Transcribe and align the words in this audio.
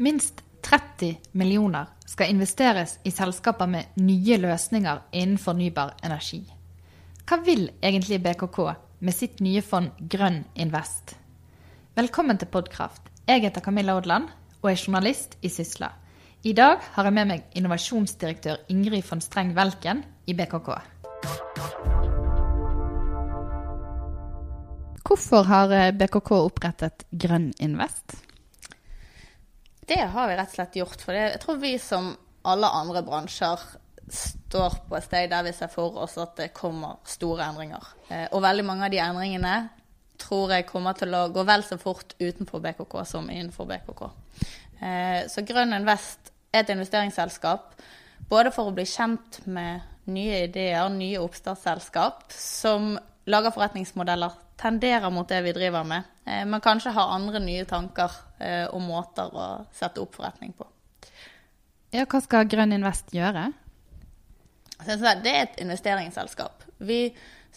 Minst 0.00 0.44
30 0.62 1.16
millioner 1.32 1.86
skal 2.06 2.30
investeres 2.30 2.98
i 3.02 3.10
selskaper 3.10 3.66
med 3.66 3.96
nye 3.98 4.36
løsninger 4.38 5.00
innen 5.10 5.40
fornybar 5.42 5.96
energi. 6.06 6.38
Hva 7.26 7.40
vil 7.42 7.64
egentlig 7.82 8.20
BKK 8.22 8.60
med 9.02 9.16
sitt 9.16 9.42
nye 9.42 9.58
fond 9.58 9.98
Grønn 9.98 10.44
Invest? 10.54 11.16
Velkommen 11.98 12.38
til 12.38 12.46
Podkraft. 12.46 13.10
Jeg 13.26 13.42
heter 13.42 13.64
Camilla 13.64 13.96
Odland 13.98 14.30
og 14.60 14.70
er 14.70 14.78
journalist 14.78 15.34
i 15.42 15.50
Sysla. 15.50 15.90
I 16.46 16.54
dag 16.54 16.78
har 16.94 17.10
jeg 17.10 17.18
med 17.18 17.30
meg 17.32 17.58
innovasjonsdirektør 17.58 18.62
Ingrid 18.70 19.02
von 19.10 19.24
Streng 19.24 19.50
Welken 19.58 20.04
i 20.30 20.38
BKK. 20.38 20.70
Hvorfor 25.02 25.42
har 25.50 25.76
BKK 25.90 26.34
opprettet 26.38 27.08
Grønn 27.10 27.50
Invest? 27.58 28.27
Det 29.88 30.04
har 30.12 30.28
vi 30.28 30.36
rett 30.36 30.50
og 30.50 30.56
slett 30.58 30.76
gjort. 30.76 31.02
For 31.04 31.16
jeg 31.16 31.40
tror 31.42 31.60
vi 31.62 31.74
som 31.80 32.12
alle 32.48 32.68
andre 32.76 33.02
bransjer 33.06 33.62
står 34.08 34.78
på 34.88 34.96
et 34.96 35.04
sted 35.04 35.30
der 35.32 35.44
vi 35.44 35.52
ser 35.56 35.70
for 35.72 35.96
oss 36.04 36.16
at 36.20 36.36
det 36.38 36.52
kommer 36.56 37.00
store 37.08 37.46
endringer. 37.48 37.84
Eh, 38.08 38.26
og 38.32 38.44
veldig 38.44 38.64
mange 38.68 38.86
av 38.86 38.92
de 38.92 39.00
endringene 39.04 39.56
tror 40.18 40.52
jeg 40.52 40.66
kommer 40.68 40.96
til 40.98 41.14
å 41.14 41.28
gå 41.32 41.44
vel 41.46 41.64
så 41.64 41.78
fort 41.80 42.16
utenfor 42.18 42.62
BKK 42.64 42.96
som 43.06 43.28
innenfor 43.30 43.68
BKK. 43.68 44.02
Eh, 44.80 45.20
så 45.30 45.44
Grønn 45.46 45.76
Invest 45.76 46.32
er 46.52 46.64
et 46.64 46.72
investeringsselskap 46.74 47.76
både 48.28 48.52
for 48.52 48.68
å 48.68 48.74
bli 48.76 48.84
kjent 48.88 49.40
med 49.46 49.84
nye 50.08 50.44
ideer, 50.48 50.88
nye 50.92 51.20
oppstartsselskap 51.20 52.32
som 52.34 52.94
lager 53.28 53.52
forretningsmodeller 53.54 54.36
tenderer 54.58 55.12
mot 55.14 55.28
det 55.28 55.42
vi 55.44 55.54
driver 55.54 55.84
med, 55.86 56.06
men 56.46 56.60
kanskje 56.64 56.92
har 56.96 57.14
andre 57.14 57.40
nye 57.40 57.64
tanker 57.68 58.12
eh, 58.38 58.66
og 58.66 58.82
måter 58.84 59.32
å 59.32 59.48
sette 59.74 60.02
opp 60.02 60.18
forretning 60.18 60.52
på. 60.56 60.66
Ja, 61.94 62.04
hva 62.04 62.20
skal 62.20 62.48
Grønn 62.50 62.74
Invest 62.76 63.14
gjøre? 63.16 63.48
Det 64.84 64.98
er 65.00 65.42
et 65.42 65.60
investeringsselskap. 65.62 66.66
Vi 66.84 67.08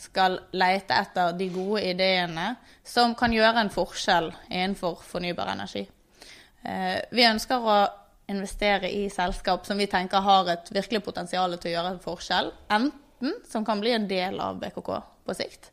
skal 0.02 0.40
lete 0.58 0.96
etter 0.98 1.34
de 1.38 1.50
gode 1.54 1.84
ideene 1.92 2.56
som 2.88 3.14
kan 3.18 3.34
gjøre 3.34 3.66
en 3.66 3.74
forskjell 3.74 4.32
innenfor 4.50 5.04
fornybar 5.06 5.52
energi. 5.54 5.84
Eh, 6.64 6.98
vi 7.12 7.28
ønsker 7.28 7.68
å 7.68 7.80
investere 8.32 8.90
i 8.90 9.10
selskap 9.12 9.66
som 9.68 9.78
vi 9.78 9.90
tenker 9.92 10.24
har 10.24 10.50
et 10.54 10.72
virkelig 10.72 11.04
potensial 11.06 11.58
til 11.58 11.72
å 11.72 11.76
gjøre 11.76 11.94
en 11.96 12.04
forskjell. 12.04 12.52
Enten 12.72 13.36
som 13.50 13.66
kan 13.68 13.82
bli 13.84 13.94
en 13.96 14.08
del 14.10 14.40
av 14.42 14.62
BKK 14.62 14.92
på 15.28 15.36
sikt, 15.38 15.72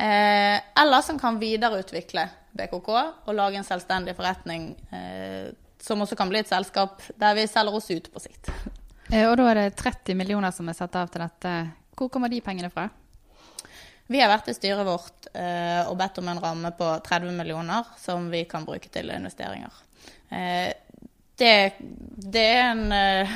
Eh, 0.00 0.60
eller 0.82 1.02
som 1.04 1.18
kan 1.20 1.36
videreutvikle 1.38 2.22
BKK 2.56 2.88
og 2.94 3.34
lage 3.36 3.60
en 3.60 3.66
selvstendig 3.66 4.14
forretning 4.16 4.70
eh, 4.96 5.50
som 5.80 6.00
også 6.00 6.16
kan 6.16 6.30
bli 6.30 6.40
et 6.40 6.48
selskap 6.48 7.02
der 7.20 7.36
vi 7.36 7.44
selger 7.50 7.76
oss 7.76 7.90
ut 7.90 8.12
på 8.12 8.22
sikt. 8.28 8.52
Eh, 9.10 9.26
og 9.26 9.32
da 9.40 9.48
er 9.50 9.58
det 9.58 9.72
30 9.74 10.14
millioner 10.14 10.52
som 10.54 10.68
er 10.70 10.76
satt 10.78 10.94
av 10.94 11.08
til 11.10 11.24
dette. 11.24 11.50
Hvor 11.98 12.06
kommer 12.14 12.30
de 12.30 12.36
pengene 12.46 12.68
fra? 12.70 12.84
Vi 14.06 14.20
har 14.22 14.30
vært 14.30 14.52
i 14.52 14.54
styret 14.54 14.86
vårt 14.86 15.26
eh, 15.34 15.80
og 15.90 15.96
bedt 15.98 16.20
om 16.22 16.28
en 16.30 16.38
ramme 16.38 16.70
på 16.78 16.92
30 17.08 17.34
millioner 17.34 17.88
som 17.98 18.28
vi 18.30 18.44
kan 18.46 18.62
bruke 18.68 18.86
til 18.86 19.10
investeringer. 19.10 19.80
Eh, 20.30 20.70
det, 21.42 21.56
det, 22.22 22.46
er 22.54 22.70
en 22.70 22.94
eh, 22.94 23.34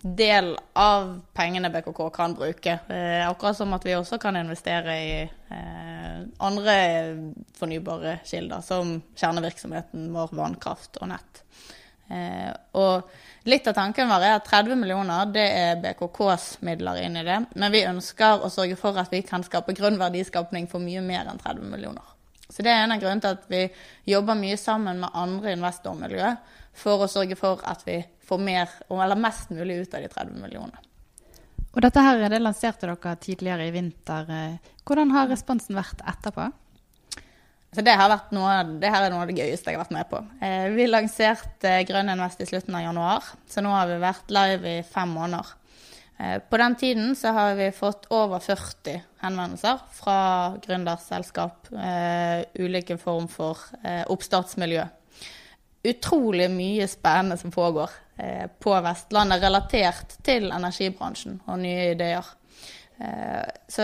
del 0.00 0.52
av 0.72 1.20
pengene 1.34 1.70
BKK 1.70 2.10
kan 2.14 2.34
bruke. 2.34 2.78
Eh, 2.88 3.28
akkurat 3.28 3.56
som 3.56 3.72
at 3.74 3.86
vi 3.86 3.96
også 3.96 4.18
kan 4.22 4.36
investere 4.36 4.96
i 5.02 5.14
eh, 5.22 6.20
andre 6.38 6.76
fornybare 7.58 8.18
kilder, 8.24 8.62
som 8.62 8.98
kjernevirksomheten 9.18 10.12
vår, 10.14 10.34
vannkraft 10.38 11.00
og 11.02 11.10
nett. 11.10 11.42
Eh, 12.08 12.52
og 12.78 13.48
litt 13.50 13.66
av 13.68 13.74
tanken 13.76 14.08
vår 14.08 14.26
er 14.26 14.36
at 14.38 14.46
30 14.48 14.78
millioner 14.80 15.32
det 15.34 15.46
er 15.56 15.82
BKKs 15.82 16.46
midler 16.66 17.02
inn 17.02 17.18
i 17.18 17.26
det. 17.26 17.40
Men 17.58 17.74
vi 17.74 17.86
ønsker 17.88 18.44
å 18.44 18.52
sørge 18.52 18.78
for 18.78 18.98
at 19.02 19.10
vi 19.12 19.24
kan 19.26 19.44
skape 19.46 19.74
grønn 19.76 19.98
verdiskapning 20.00 20.70
for 20.70 20.84
mye 20.84 21.02
mer 21.04 21.26
enn 21.26 21.42
30 21.42 21.72
millioner. 21.72 22.14
Så 22.48 22.62
det 22.64 22.72
er 22.72 22.86
en 22.86 22.94
av 22.94 23.02
grunnene 23.02 23.20
til 23.20 23.34
at 23.34 23.50
vi 23.50 23.66
jobber 24.08 24.38
mye 24.38 24.56
sammen 24.56 25.02
med 25.02 25.12
andre 25.12 25.52
investormiljøer 25.58 26.38
for 26.78 27.02
å 27.04 27.10
sørge 27.10 27.36
for 27.36 27.60
at 27.68 27.82
vi 27.84 27.98
får 28.28 28.44
mer, 28.44 28.70
eller 28.92 29.18
mest 29.18 29.50
mulig 29.50 29.82
ut 29.82 29.94
av 29.94 30.04
de 30.04 30.12
30 30.12 30.38
millionene. 30.42 30.84
Og 31.72 31.82
dette 31.84 32.02
her, 32.02 32.22
det 32.32 32.40
lanserte 32.40 32.88
dere 32.88 33.18
tidligere 33.22 33.68
i 33.68 33.74
vinter. 33.74 34.30
Hvordan 34.88 35.12
har 35.14 35.28
responsen 35.30 35.76
vært 35.76 36.00
etterpå? 36.00 36.48
Så 37.76 37.84
det, 37.84 37.92
har 38.00 38.08
vært 38.08 38.32
noe, 38.32 38.52
det 38.80 38.88
her 38.88 39.04
er 39.04 39.12
noe 39.12 39.26
av 39.26 39.30
det 39.30 39.36
gøyeste 39.42 39.68
jeg 39.68 39.76
har 39.76 39.84
vært 39.84 39.94
med 39.98 40.08
på. 40.08 40.22
Eh, 40.40 40.70
vi 40.72 40.86
lanserte 40.88 41.74
Grønn 41.86 42.08
Invest 42.08 42.40
i 42.40 42.48
slutten 42.48 42.78
av 42.78 42.86
januar, 42.86 43.28
så 43.44 43.62
nå 43.62 43.74
har 43.74 43.90
vi 43.90 43.98
vært 44.00 44.32
live 44.32 44.72
i 44.78 44.84
fem 44.88 45.12
måneder. 45.12 45.52
Eh, 46.16 46.38
på 46.40 46.60
den 46.62 46.78
tiden 46.80 47.12
så 47.18 47.34
har 47.36 47.58
vi 47.60 47.68
fått 47.76 48.08
over 48.08 48.40
40 48.40 49.02
henvendelser 49.20 49.84
fra 50.00 50.18
gründerselskap, 50.64 51.68
eh, 51.76 52.48
ulike 52.56 52.96
form 53.02 53.28
for 53.28 53.60
eh, 53.84 54.06
oppstartsmiljø 54.08 54.88
utrolig 55.88 56.48
mye 56.50 56.88
spennende 56.90 57.36
som 57.38 57.52
pågår 57.54 57.90
eh, 57.90 58.07
på 58.58 58.72
Vestlandet 58.82 59.42
relatert 59.42 60.16
til 60.26 60.48
energibransjen 60.50 61.38
og 61.46 61.60
nye 61.62 61.92
ideer. 61.92 62.26
Eh, 62.98 63.44
så 63.68 63.82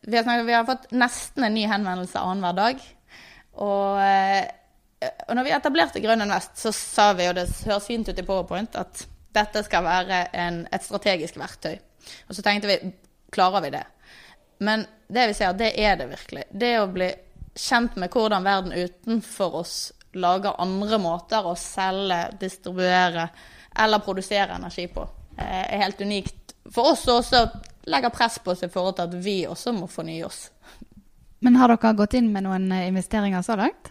vi 0.00 0.16
har, 0.16 0.22
snakket, 0.22 0.46
vi 0.46 0.52
har, 0.52 0.66
fått 0.68 0.90
nesten 0.92 1.44
en 1.44 1.54
ny 1.54 1.64
henvendelse 1.66 2.20
annenhver 2.20 2.58
dag. 2.58 2.84
Og, 3.54 4.02
eh, 4.02 5.08
og 5.28 5.34
når 5.36 5.46
vi 5.46 5.54
etablerte 5.56 6.02
Grønn 6.04 6.24
Invest, 6.24 6.58
så 6.60 6.72
sa 6.76 7.10
vi, 7.18 7.28
og 7.30 7.38
det 7.38 7.48
høres 7.64 7.88
fint 7.88 8.08
ut 8.08 8.20
i 8.20 8.26
Powerpoint, 8.26 8.76
at 8.78 9.06
dette 9.34 9.64
skal 9.66 9.86
være 9.86 10.26
en, 10.38 10.62
et 10.70 10.86
strategisk 10.86 11.38
verktøy. 11.40 11.74
Og 12.28 12.36
så 12.36 12.44
tenkte 12.44 12.70
vi 12.70 12.78
klarer 13.34 13.64
vi 13.64 13.72
det? 13.74 13.84
Men 14.62 14.86
det 15.08 15.26
vi 15.30 15.34
ser, 15.34 15.56
det 15.58 15.72
er 15.80 15.96
det 15.98 16.12
virkelig. 16.12 16.44
Det 16.52 16.72
å 16.78 16.90
bli 16.92 17.10
kjent 17.58 17.96
med 17.98 18.12
hvordan 18.14 18.46
verden 18.46 18.74
utenfor 18.74 19.60
oss 19.62 19.76
lager 20.14 20.60
andre 20.62 20.98
måter 21.02 21.46
å 21.46 21.56
selge, 21.58 22.28
distribuere 22.38 23.28
eller 23.78 23.98
produsere 23.98 24.54
energi 24.54 24.86
på. 24.88 25.06
Eh, 25.38 25.74
er 25.74 25.82
helt 25.82 26.00
unikt 26.00 26.54
for 26.72 26.94
oss 26.94 27.06
og 27.08 27.22
også 27.22 27.44
legger 27.90 28.12
press 28.14 28.38
på 28.38 28.54
oss 28.54 28.62
i 28.64 28.70
forhold 28.72 28.96
til 28.98 29.08
at 29.08 29.16
vi 29.24 29.38
også 29.48 29.74
må 29.76 29.88
fornye 29.90 30.24
oss. 30.26 30.46
Men 31.44 31.58
har 31.60 31.72
dere 31.72 31.92
gått 31.98 32.16
inn 32.16 32.30
med 32.32 32.46
noen 32.46 32.70
eh, 32.72 32.88
investeringer 32.88 33.44
så 33.44 33.58
langt? 33.60 33.90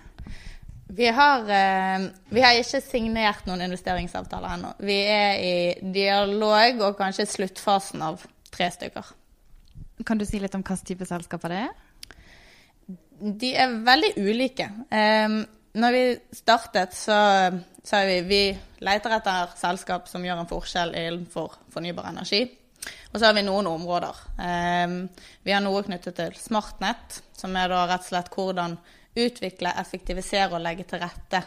Vi 0.94 1.08
har, 1.08 1.46
eh, 1.50 2.08
vi 2.30 2.42
har 2.42 2.60
ikke 2.60 2.82
signert 2.82 3.48
noen 3.50 3.66
investeringsavtaler 3.66 4.58
ennå. 4.58 4.74
Vi 4.86 4.98
er 5.10 5.42
i 5.42 5.56
dialog 5.94 6.84
og 6.86 6.98
kanskje 7.00 7.28
sluttfasen 7.30 8.04
av 8.06 8.26
tre 8.54 8.70
stykker. 8.74 9.14
Kan 10.06 10.20
du 10.20 10.26
si 10.26 10.42
litt 10.42 10.56
om 10.58 10.64
hvilken 10.66 10.86
type 10.86 11.08
selskaper 11.08 11.54
det 11.54 11.64
er? 11.64 11.74
De 13.44 13.54
er 13.56 13.78
veldig 13.86 14.12
ulike. 14.20 14.68
Når 15.74 15.92
vi 15.92 16.20
startet, 16.38 16.94
så 16.94 17.16
sa 17.84 18.00
vi 18.06 18.20
vi 18.22 18.42
leter 18.86 19.16
etter 19.16 19.56
selskap 19.58 20.06
som 20.06 20.22
gjør 20.22 20.44
en 20.44 20.50
forskjell 20.50 20.94
innenfor 20.94 21.56
fornybar 21.74 22.12
energi. 22.12 22.44
Og 23.10 23.16
så 23.18 23.26
har 23.26 23.34
vi 23.34 23.42
noen 23.46 23.68
områder. 23.72 24.20
Um, 24.38 24.98
vi 25.42 25.54
har 25.54 25.64
noe 25.66 25.82
knyttet 25.86 26.20
til 26.20 26.36
smartnett, 26.38 27.24
som 27.34 27.56
er 27.58 27.72
da 27.72 27.88
rett 27.90 28.06
og 28.06 28.10
slett 28.12 28.30
hvordan 28.36 28.76
utvikle, 29.18 29.72
effektivisere 29.82 30.54
og 30.54 30.62
legge 30.62 30.86
til 30.90 31.02
rette 31.02 31.42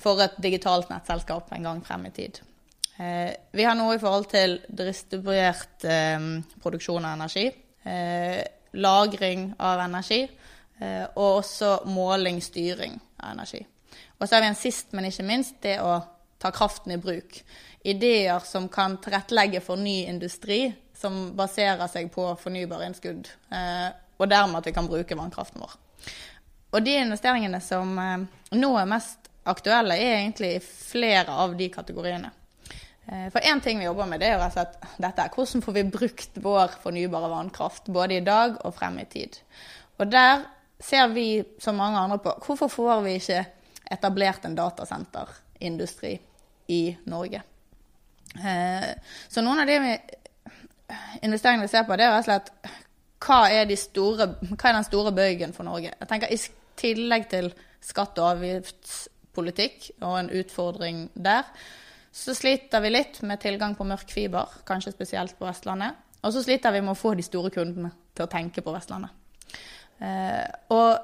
for 0.00 0.18
et 0.24 0.34
digitalt 0.42 0.90
nettselskap 0.90 1.52
en 1.54 1.68
gang 1.68 1.82
frem 1.86 2.08
i 2.08 2.14
tid. 2.16 2.40
Uh, 2.98 3.30
vi 3.54 3.68
har 3.68 3.78
noe 3.78 3.94
i 3.94 4.02
forhold 4.02 4.26
til 4.32 4.56
distribuert 4.66 5.86
um, 5.86 6.32
produksjon 6.64 7.06
av 7.06 7.20
energi. 7.20 7.46
Lagring 8.76 9.46
av 9.56 9.80
energi. 9.86 10.24
Og 11.16 11.38
også 11.40 11.70
måling, 11.88 12.42
styring 12.44 12.98
av 13.22 13.34
energi. 13.34 13.62
Og 14.18 14.28
så 14.28 14.36
har 14.36 14.44
vi 14.44 14.50
en 14.52 14.58
sist, 14.58 14.92
men 14.92 15.08
ikke 15.08 15.26
minst, 15.26 15.60
det 15.64 15.78
å 15.82 15.98
ta 16.40 16.50
kraften 16.54 16.92
i 16.94 17.00
bruk. 17.00 17.40
Ideer 17.84 18.40
som 18.44 18.68
kan 18.72 18.98
tilrettelegge 19.02 19.62
for 19.64 19.80
ny 19.80 20.02
industri 20.08 20.66
som 20.96 21.30
baserer 21.36 21.88
seg 21.88 22.10
på 22.12 22.26
fornybar 22.40 22.84
innskudd, 22.84 23.28
eh, 23.56 23.88
og 24.20 24.28
dermed 24.28 24.60
at 24.60 24.68
vi 24.68 24.74
kan 24.76 24.88
bruke 24.88 25.16
vannkraften 25.16 25.62
vår. 25.62 25.78
Og 26.70 26.84
de 26.84 26.98
investeringene 27.00 27.60
som 27.64 27.96
eh, 27.98 28.26
nå 28.56 28.74
er 28.78 28.90
mest 28.90 29.30
aktuelle, 29.48 29.96
er 29.96 30.20
egentlig 30.20 30.54
i 30.56 30.62
flere 30.64 31.32
av 31.32 31.56
de 31.56 31.70
kategoriene. 31.72 32.30
Eh, 33.06 33.28
for 33.32 33.40
én 33.40 33.60
ting 33.64 33.80
vi 33.80 33.88
jobber 33.88 34.08
med, 34.10 34.20
det 34.20 34.28
er 34.28 34.38
rett 34.38 34.52
og 34.52 34.58
slett 34.58 35.00
dette. 35.02 35.28
Hvordan 35.34 35.64
får 35.64 35.76
vi 35.78 35.86
brukt 35.96 36.40
vår 36.44 36.76
fornybare 36.84 37.32
vannkraft 37.32 37.88
både 37.92 38.20
i 38.20 38.24
dag 38.26 38.60
og 38.60 38.76
frem 38.76 39.00
i 39.00 39.08
tid? 39.10 39.40
Og 39.98 40.12
der 40.12 40.44
ser 40.80 41.08
vi 41.14 41.44
som 41.60 41.76
mange 41.76 41.98
andre 41.98 42.18
på 42.22 42.34
hvorfor 42.46 42.72
får 42.72 43.02
vi 43.04 43.16
ikke 43.20 43.44
etablert 43.90 44.44
en 44.44 44.56
datasenterindustri 44.56 46.14
i 46.70 46.82
Norge. 47.10 47.42
Eh, 48.38 48.90
så 49.28 49.42
noen 49.42 49.62
av 49.62 49.70
de 49.70 49.78
investeringene 51.26 51.66
vi 51.66 51.72
ser 51.72 51.86
på, 51.86 51.98
det 51.98 52.06
er 52.06 52.14
rett 52.14 52.24
og 52.24 52.28
slett 52.30 52.52
hva 53.20 53.40
er, 53.52 53.66
de 53.68 53.76
store, 53.76 54.30
hva 54.54 54.70
er 54.70 54.78
den 54.78 54.86
store 54.86 55.12
bøygen 55.12 55.52
for 55.52 55.66
Norge? 55.68 55.92
Jeg 55.92 56.08
tenker 56.08 56.32
I 56.32 56.38
tillegg 56.80 57.28
til 57.28 57.50
skatt- 57.84 58.18
og 58.22 58.36
avgiftspolitikk 58.36 59.90
og 60.00 60.16
en 60.22 60.32
utfordring 60.40 61.02
der. 61.14 61.44
Så 62.12 62.34
sliter 62.34 62.82
vi 62.82 62.94
litt 62.94 63.20
med 63.22 63.42
tilgang 63.42 63.76
på 63.76 63.86
mørk 63.86 64.10
fiber, 64.10 64.48
kanskje 64.66 64.94
spesielt 64.94 65.36
på 65.38 65.46
Vestlandet. 65.46 65.98
Og 66.24 66.32
så 66.34 66.42
sliter 66.44 66.72
vi 66.72 66.80
med 66.80 66.94
å 66.94 66.98
få 66.98 67.14
de 67.16 67.24
store 67.24 67.52
kundene 67.54 67.92
til 68.14 68.26
å 68.26 68.32
tenke 68.32 68.64
på 68.64 68.72
Vestlandet. 68.74 69.19
Eh, 70.00 70.46
og, 70.72 70.98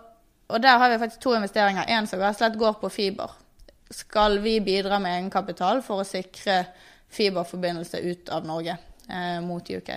og, 0.49 0.59
der 0.63 0.79
har 0.79 0.91
vi 0.91 0.99
faktisk 0.99 1.21
to 1.21 1.35
investeringer. 1.37 1.85
En 1.89 2.09
som 2.09 2.21
rett 2.21 2.39
slett 2.39 2.59
går 2.59 2.79
på 2.81 2.91
fiber. 2.93 3.37
Skal 3.91 4.41
vi 4.43 4.59
bidra 4.61 4.99
med 4.99 5.19
egenkapital 5.19 5.83
for 5.87 6.03
å 6.03 6.09
sikre 6.09 6.65
fiberforbindelse 7.13 8.03
ut 8.03 8.31
av 8.35 8.47
Norge 8.49 8.77
eh, 9.09 9.41
mot 9.45 9.71
UK? 9.71 9.91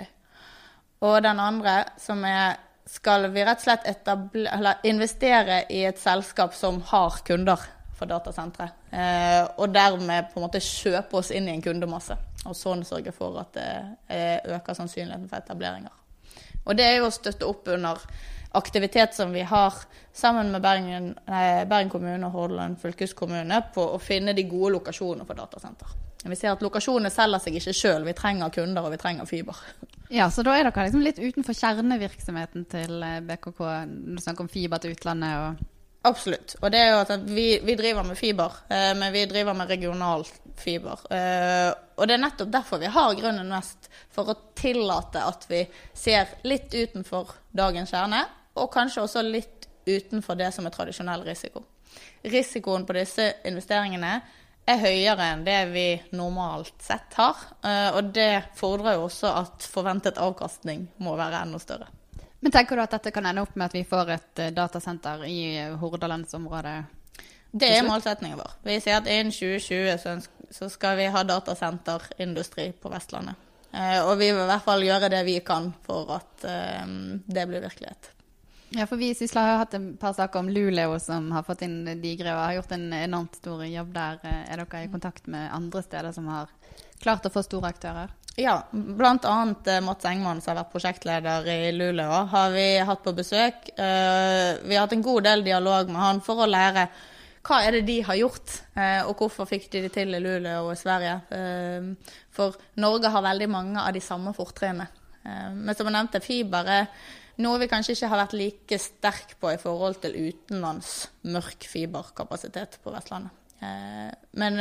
Og 1.08 1.22
den 1.24 1.40
andre 1.40 1.84
som 1.98 2.26
er 2.28 2.58
skal 2.90 3.28
vi 3.30 3.44
rett 3.46 3.62
og 3.62 3.68
slett 3.68 4.86
investere 4.90 5.62
i 5.70 5.84
et 5.86 6.00
selskap 6.02 6.56
som 6.58 6.82
har 6.90 7.20
kunder 7.26 7.62
for 8.00 8.10
datasentre. 8.10 8.70
Eh, 8.90 9.44
og 9.60 9.74
dermed 9.74 10.32
på 10.32 10.40
en 10.40 10.48
måte 10.48 10.62
kjøpe 10.64 11.20
oss 11.20 11.30
inn 11.36 11.50
i 11.50 11.54
en 11.54 11.64
kundemasse. 11.64 12.16
Og 12.48 12.56
sånn 12.58 12.86
sørge 12.88 13.14
for 13.14 13.38
at 13.42 13.54
det 13.58 13.70
eh, 14.08 14.56
øker 14.56 14.78
sannsynligheten 14.78 15.28
for 15.30 15.44
etableringer. 15.44 15.94
Og 16.66 16.78
det 16.80 16.88
er 16.88 17.00
jo 17.00 17.10
å 17.10 17.14
støtte 17.14 17.48
opp 17.50 17.68
under 17.72 18.02
aktivitet 18.52 19.16
som 19.16 19.34
vi 19.34 19.42
har 19.46 19.74
sammen 20.16 20.52
med 20.52 20.62
Bergen, 20.62 21.12
nei, 21.30 21.66
Bergen 21.70 21.92
kommune 21.94 22.26
og 22.28 22.34
Hordaland 22.34 22.80
fylkeskommune 22.82 23.62
på 23.76 23.86
å 23.94 24.00
finne 24.02 24.34
de 24.34 24.48
gode 24.50 24.74
lokasjonene 24.80 25.28
for 25.28 25.38
datasenter. 25.38 25.98
Vi 26.26 26.36
ser 26.36 26.52
at 26.52 26.64
lokasjonene 26.64 27.12
selger 27.14 27.44
seg 27.44 27.60
ikke 27.60 27.76
sjøl, 27.78 28.04
vi 28.08 28.16
trenger 28.18 28.52
kunder 28.52 28.88
og 28.88 28.96
vi 28.96 29.02
trenger 29.02 29.30
fiber. 29.30 29.64
Ja, 30.10 30.26
Så 30.34 30.42
da 30.42 30.56
er 30.58 30.66
dere 30.66 30.88
liksom 30.88 31.04
litt 31.06 31.20
utenfor 31.22 31.54
kjernevirksomheten 31.54 32.64
til 32.66 33.04
BKK 33.28 33.60
når 33.62 34.16
du 34.18 34.24
snakker 34.24 34.42
om 34.42 34.50
fiber 34.50 34.82
til 34.82 34.96
utlandet? 34.96 35.36
og 35.38 35.68
Absolutt. 36.10 36.56
Og 36.62 36.72
det 36.72 36.80
er 36.80 36.94
jo 36.94 37.00
at 37.04 37.26
vi, 37.28 37.48
vi 37.62 37.76
driver 37.78 38.08
med 38.08 38.18
fiber, 38.18 38.56
eh, 38.72 38.94
men 38.98 39.12
vi 39.14 39.26
driver 39.28 39.54
med 39.54 39.70
regional 39.70 40.24
fiber. 40.58 41.02
Eh, 41.12 41.70
og 42.00 42.08
det 42.08 42.16
er 42.16 42.24
nettopp 42.24 42.54
derfor 42.54 42.80
vi 42.80 42.92
har 42.94 43.16
Grønn 43.20 43.42
Invest, 43.44 43.90
for 44.16 44.32
å 44.32 44.38
tillate 44.58 45.22
at 45.28 45.44
vi 45.50 45.66
ser 45.94 46.32
litt 46.48 46.72
utenfor 46.74 47.36
dagens 47.52 47.92
kjerne, 47.92 48.24
og 48.56 48.72
kanskje 48.74 49.04
også 49.06 49.24
litt 49.26 49.68
utenfor 49.90 50.38
det 50.40 50.52
som 50.54 50.68
er 50.68 50.74
tradisjonell 50.74 51.24
risiko. 51.26 51.64
Risikoen 52.22 52.86
på 52.86 52.96
disse 52.98 53.32
investeringene 53.48 54.20
er 54.70 54.82
høyere 54.84 55.32
enn 55.34 55.46
det 55.46 55.60
vi 55.72 55.86
normalt 56.14 56.76
sett 56.86 57.16
har, 57.18 57.38
eh, 57.66 57.90
og 57.96 58.12
det 58.14 58.56
fordrer 58.60 58.98
jo 58.98 59.08
også 59.08 59.32
at 59.42 59.66
forventet 59.66 60.22
avkastning 60.22 60.86
må 61.02 61.16
være 61.18 61.42
enda 61.46 61.62
større. 61.62 61.90
Men 62.40 62.54
tenker 62.56 62.78
du 62.78 62.84
at 62.84 62.94
dette 62.94 63.12
kan 63.12 63.26
ende 63.28 63.44
opp 63.44 63.56
med 63.56 63.68
at 63.68 63.76
vi 63.76 63.84
får 63.88 64.14
et 64.16 64.44
eh, 64.46 64.54
datasenter 64.56 65.26
i 65.28 65.40
Hordalandsområdet? 65.82 66.78
Det 67.52 67.70
er 67.74 67.88
målsettingen 67.88 68.38
vår. 68.38 68.60
Vi 68.64 68.78
sier 68.78 69.00
at 69.00 69.10
innen 69.10 69.34
2020 69.34 70.28
så 70.54 70.70
skal 70.70 71.00
vi 71.00 71.08
ha 71.10 71.24
datasenterindustri 71.26 72.70
på 72.78 72.92
Vestlandet. 72.94 73.48
Eh, 73.74 74.00
og 74.04 74.18
vi 74.20 74.30
vil 74.30 74.44
i 74.44 74.50
hvert 74.50 74.66
fall 74.66 74.86
gjøre 74.86 75.10
det 75.14 75.24
vi 75.28 75.40
kan 75.46 75.72
for 75.86 76.14
at 76.20 76.46
eh, 76.46 76.86
det 77.26 77.48
blir 77.50 77.66
virkelighet. 77.66 78.14
Ja, 78.72 78.86
for 78.86 78.98
vi 79.02 79.10
i 79.10 79.16
Sysla 79.18 79.42
har 79.42 79.64
hatt 79.64 79.74
et 79.74 79.86
par 80.00 80.14
saker 80.14 80.44
om 80.44 80.50
Luleå 80.50 81.00
som 81.02 81.32
har 81.34 81.46
fått 81.48 81.64
inn 81.66 81.82
digre 82.04 82.36
og 82.36 82.44
har 82.44 82.58
gjort 82.60 82.76
en 82.76 82.92
enormt 82.94 83.40
stor 83.42 83.64
jobb 83.66 83.96
der. 83.96 84.20
Er 84.24 84.62
dere 84.62 84.84
i 84.86 84.92
kontakt 84.92 85.26
med 85.28 85.50
andre 85.56 85.82
steder 85.82 86.14
som 86.14 86.28
har 86.30 86.52
klart 87.02 87.26
å 87.26 87.32
få 87.34 87.42
store 87.46 87.72
aktører? 87.74 88.14
Ja, 88.40 88.60
bl.a. 88.72 89.56
Eh, 89.66 89.82
Mats 89.82 90.06
Engman, 90.06 90.42
som 90.42 90.54
har 90.54 90.62
vært 90.62 90.74
prosjektleder 90.76 91.50
i 91.50 91.72
Luleå, 91.76 92.22
har 92.32 92.54
vi 92.54 92.68
hatt 92.88 93.02
på 93.04 93.16
besøk. 93.18 93.72
Eh, 93.74 94.52
vi 94.64 94.78
har 94.78 94.86
hatt 94.86 94.96
en 94.96 95.04
god 95.04 95.26
del 95.28 95.44
dialog 95.50 95.90
med 95.90 96.04
han 96.04 96.22
for 96.24 96.46
å 96.46 96.48
lære 96.50 96.86
hva 97.50 97.62
er 97.66 97.80
det 97.80 97.86
de 97.88 97.98
har 98.06 98.20
gjort, 98.20 98.54
eh, 98.78 99.02
og 99.02 99.18
hvorfor 99.18 99.50
fikk 99.50 99.66
de 99.74 99.82
det 99.88 99.94
til 99.96 100.14
i 100.14 100.22
Luleå 100.22 100.62
og 100.68 100.76
i 100.76 100.80
Sverige. 100.80 101.18
For 102.36 102.56
Norge 102.78 103.10
har 103.10 103.26
veldig 103.26 103.50
mange 103.50 103.82
av 103.82 103.96
de 103.96 104.04
samme 104.04 104.36
fortrinnene. 104.38 104.88
Men 105.24 105.76
som 105.76 105.88
jeg 105.88 105.94
nevnte, 105.94 106.22
fiber 106.24 106.70
er 106.72 106.86
noe 107.44 107.60
vi 107.62 107.70
kanskje 107.72 107.96
ikke 107.96 108.10
har 108.12 108.22
vært 108.24 108.38
like 108.40 108.80
sterk 108.84 109.36
på 109.40 109.54
i 109.54 109.60
forhold 109.62 110.02
til 110.04 110.18
utenlands 110.30 110.94
mørk 111.32 111.68
fiberkapasitet 111.72 112.80
på 112.84 112.94
Vestlandet. 112.94 113.36
Men 114.40 114.60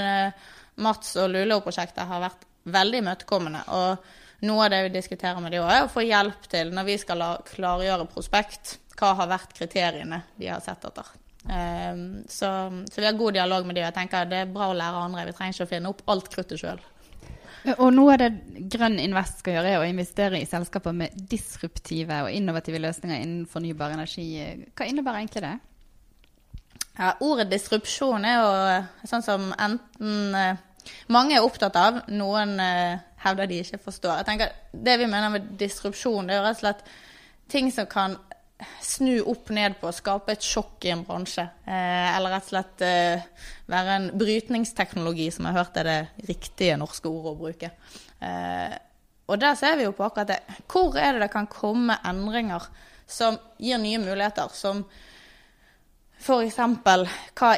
Mats 0.83 1.13
og 1.19 1.29
Luleå-prosjektet 1.31 2.07
har 2.11 2.23
vært 2.23 2.47
veldig 2.73 3.03
imøtekommende. 3.03 3.63
Og 3.75 4.47
noe 4.47 4.67
av 4.67 4.73
det 4.73 4.83
vi 4.87 4.97
diskuterer 4.99 5.41
med 5.43 5.55
de 5.55 5.63
òg, 5.63 5.71
er 5.73 5.87
å 5.87 5.93
få 5.93 6.05
hjelp 6.07 6.47
til 6.51 6.71
når 6.75 6.87
vi 6.89 6.99
skal 7.03 7.25
klargjøre 7.49 8.09
prospekt, 8.13 8.77
hva 8.99 9.15
har 9.19 9.31
vært 9.31 9.55
kriteriene 9.57 10.23
de 10.39 10.51
har 10.51 10.63
sett 10.63 10.85
etter. 10.87 11.11
Um, 11.49 12.25
så, 12.29 12.49
så, 12.91 12.99
vi 12.99 13.07
har 13.07 13.17
god 13.19 13.39
dialog 13.39 13.67
med 13.67 13.79
de, 13.79 13.83
og 13.85 13.89
jeg 13.89 13.97
tenker 13.97 14.31
det 14.31 14.43
er 14.43 14.53
bra 14.53 14.71
å 14.71 14.77
lære 14.77 15.05
andre. 15.07 15.27
Vi 15.29 15.37
trenger 15.37 15.57
ikke 15.57 15.69
å 15.69 15.73
finne 15.73 15.93
opp 15.93 16.03
alt 16.13 16.31
kruttet 16.33 16.61
sjøl. 16.61 16.83
Og 17.77 17.91
noe 17.93 18.15
av 18.15 18.23
det 18.23 18.31
Grønn 18.73 18.99
Invest 19.03 19.43
skal 19.43 19.59
gjøre, 19.59 19.73
er 19.75 19.83
å 19.83 19.89
investere 19.89 20.41
i 20.41 20.49
selskaper 20.49 20.95
med 20.97 21.17
disruptive 21.31 22.23
og 22.25 22.33
innovative 22.33 22.81
løsninger 22.83 23.21
innen 23.21 23.49
fornybar 23.51 23.93
energi. 23.97 24.29
Hva 24.79 24.89
innebærer 24.89 25.23
egentlig 25.23 25.45
det? 25.45 25.57
Ja, 26.99 27.13
ordet 27.23 27.51
disrupsjon 27.53 28.25
er 28.27 28.41
jo 28.41 29.09
sånn 29.11 29.23
som 29.23 29.51
enten 29.55 30.35
eh, 30.35 30.65
mange 31.13 31.37
er 31.37 31.45
opptatt 31.47 31.77
av, 31.79 32.01
noen 32.11 32.57
eh, 32.63 32.99
hevder 33.23 33.51
de 33.51 33.61
ikke 33.63 33.81
forstår. 33.83 34.21
Jeg 34.21 34.29
tenker 34.29 34.57
Det 34.73 34.97
vi 34.99 35.11
mener 35.11 35.31
med 35.35 35.53
disrupsjon, 35.61 36.27
det 36.27 36.37
er 36.37 36.41
jo 36.41 36.47
rett 36.49 36.59
og 36.59 36.65
slett 36.65 36.83
ting 37.49 37.71
som 37.73 37.87
kan 37.91 38.17
snu 38.83 39.21
opp 39.31 39.51
ned 39.55 39.77
på, 39.81 39.91
skape 39.95 40.35
et 40.35 40.45
sjokk 40.45 40.87
i 40.89 40.93
en 40.95 41.05
bransje. 41.07 41.45
Eh, 41.67 42.17
eller 42.17 42.35
rett 42.35 42.49
og 42.49 42.53
slett 42.53 42.85
eh, 42.87 43.27
være 43.71 43.97
en 43.99 44.09
brytningsteknologi, 44.19 45.31
som 45.35 45.47
jeg 45.47 45.55
har 45.55 45.65
hørt 45.65 45.79
er 45.79 45.89
det 45.89 46.29
riktige 46.31 46.79
norske 46.81 47.11
ordet 47.11 47.35
å 47.35 47.39
bruke. 47.39 47.71
Eh, 48.19 48.75
og 49.29 49.39
der 49.43 49.59
ser 49.61 49.77
vi 49.79 49.87
jo 49.87 49.95
på 49.95 50.07
akkurat 50.07 50.33
det. 50.33 50.41
Hvor 50.67 50.97
er 50.99 51.15
det 51.15 51.27
det 51.27 51.33
kan 51.35 51.51
komme 51.53 51.99
endringer 52.09 52.67
som 53.07 53.39
gir 53.61 53.79
nye 53.83 54.01
muligheter? 54.03 54.51
som 54.57 54.83
F.eks. 56.19 56.57
Hva, 56.59 57.51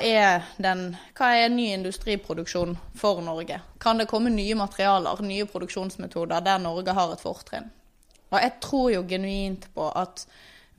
hva 1.16 1.28
er 1.32 1.52
ny 1.54 1.70
industriproduksjon 1.78 2.74
for 2.98 3.22
Norge? 3.24 3.56
Kan 3.80 4.02
det 4.02 4.10
komme 4.10 4.32
nye 4.34 4.58
materialer, 4.58 5.22
nye 5.24 5.46
produksjonsmetoder 5.48 6.44
der 6.44 6.60
Norge 6.60 6.92
har 6.92 7.14
et 7.14 7.22
fortrinn? 7.24 7.70
Og 8.30 8.36
jeg 8.36 8.58
tror 8.62 8.90
jo 8.92 9.06
genuint 9.08 9.64
på 9.74 9.88
at 9.96 10.26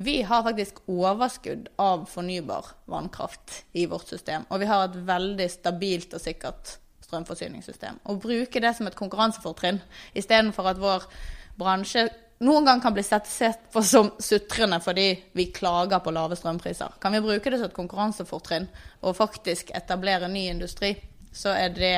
vi 0.01 0.21
har 0.25 0.43
faktisk 0.43 0.81
overskudd 0.89 1.69
av 1.81 2.05
fornybar 2.09 2.73
vannkraft 2.91 3.63
i 3.77 3.85
vårt 3.85 4.07
system. 4.07 4.47
Og 4.49 4.61
vi 4.63 4.69
har 4.69 4.87
et 4.87 4.97
veldig 5.07 5.47
stabilt 5.51 6.15
og 6.17 6.23
sikkert 6.23 6.77
strømforsyningssystem. 7.05 8.01
Å 8.03 8.17
bruke 8.21 8.63
det 8.63 8.73
som 8.77 8.87
et 8.87 8.97
konkurransefortrinn 8.97 9.81
istedenfor 10.17 10.71
at 10.71 10.81
vår 10.81 11.07
bransje 11.59 12.07
noen 12.41 12.65
gang 12.65 12.81
kan 12.81 12.93
bli 12.93 13.03
sett 13.05 13.27
på 13.71 13.83
som 13.85 14.11
sutrende 14.19 14.79
fordi 14.81 15.11
vi 15.37 15.51
klager 15.53 16.01
på 16.01 16.13
lave 16.13 16.35
strømpriser. 16.35 16.97
Kan 17.01 17.13
vi 17.13 17.21
bruke 17.21 17.51
det 17.51 17.59
som 17.59 17.69
et 17.69 17.77
konkurransefortrinn 17.77 18.65
og 19.01 19.17
faktisk 19.19 19.69
etablere 19.77 20.29
ny 20.31 20.47
industri, 20.49 20.95
så 21.33 21.53
er 21.53 21.69
det 21.75 21.95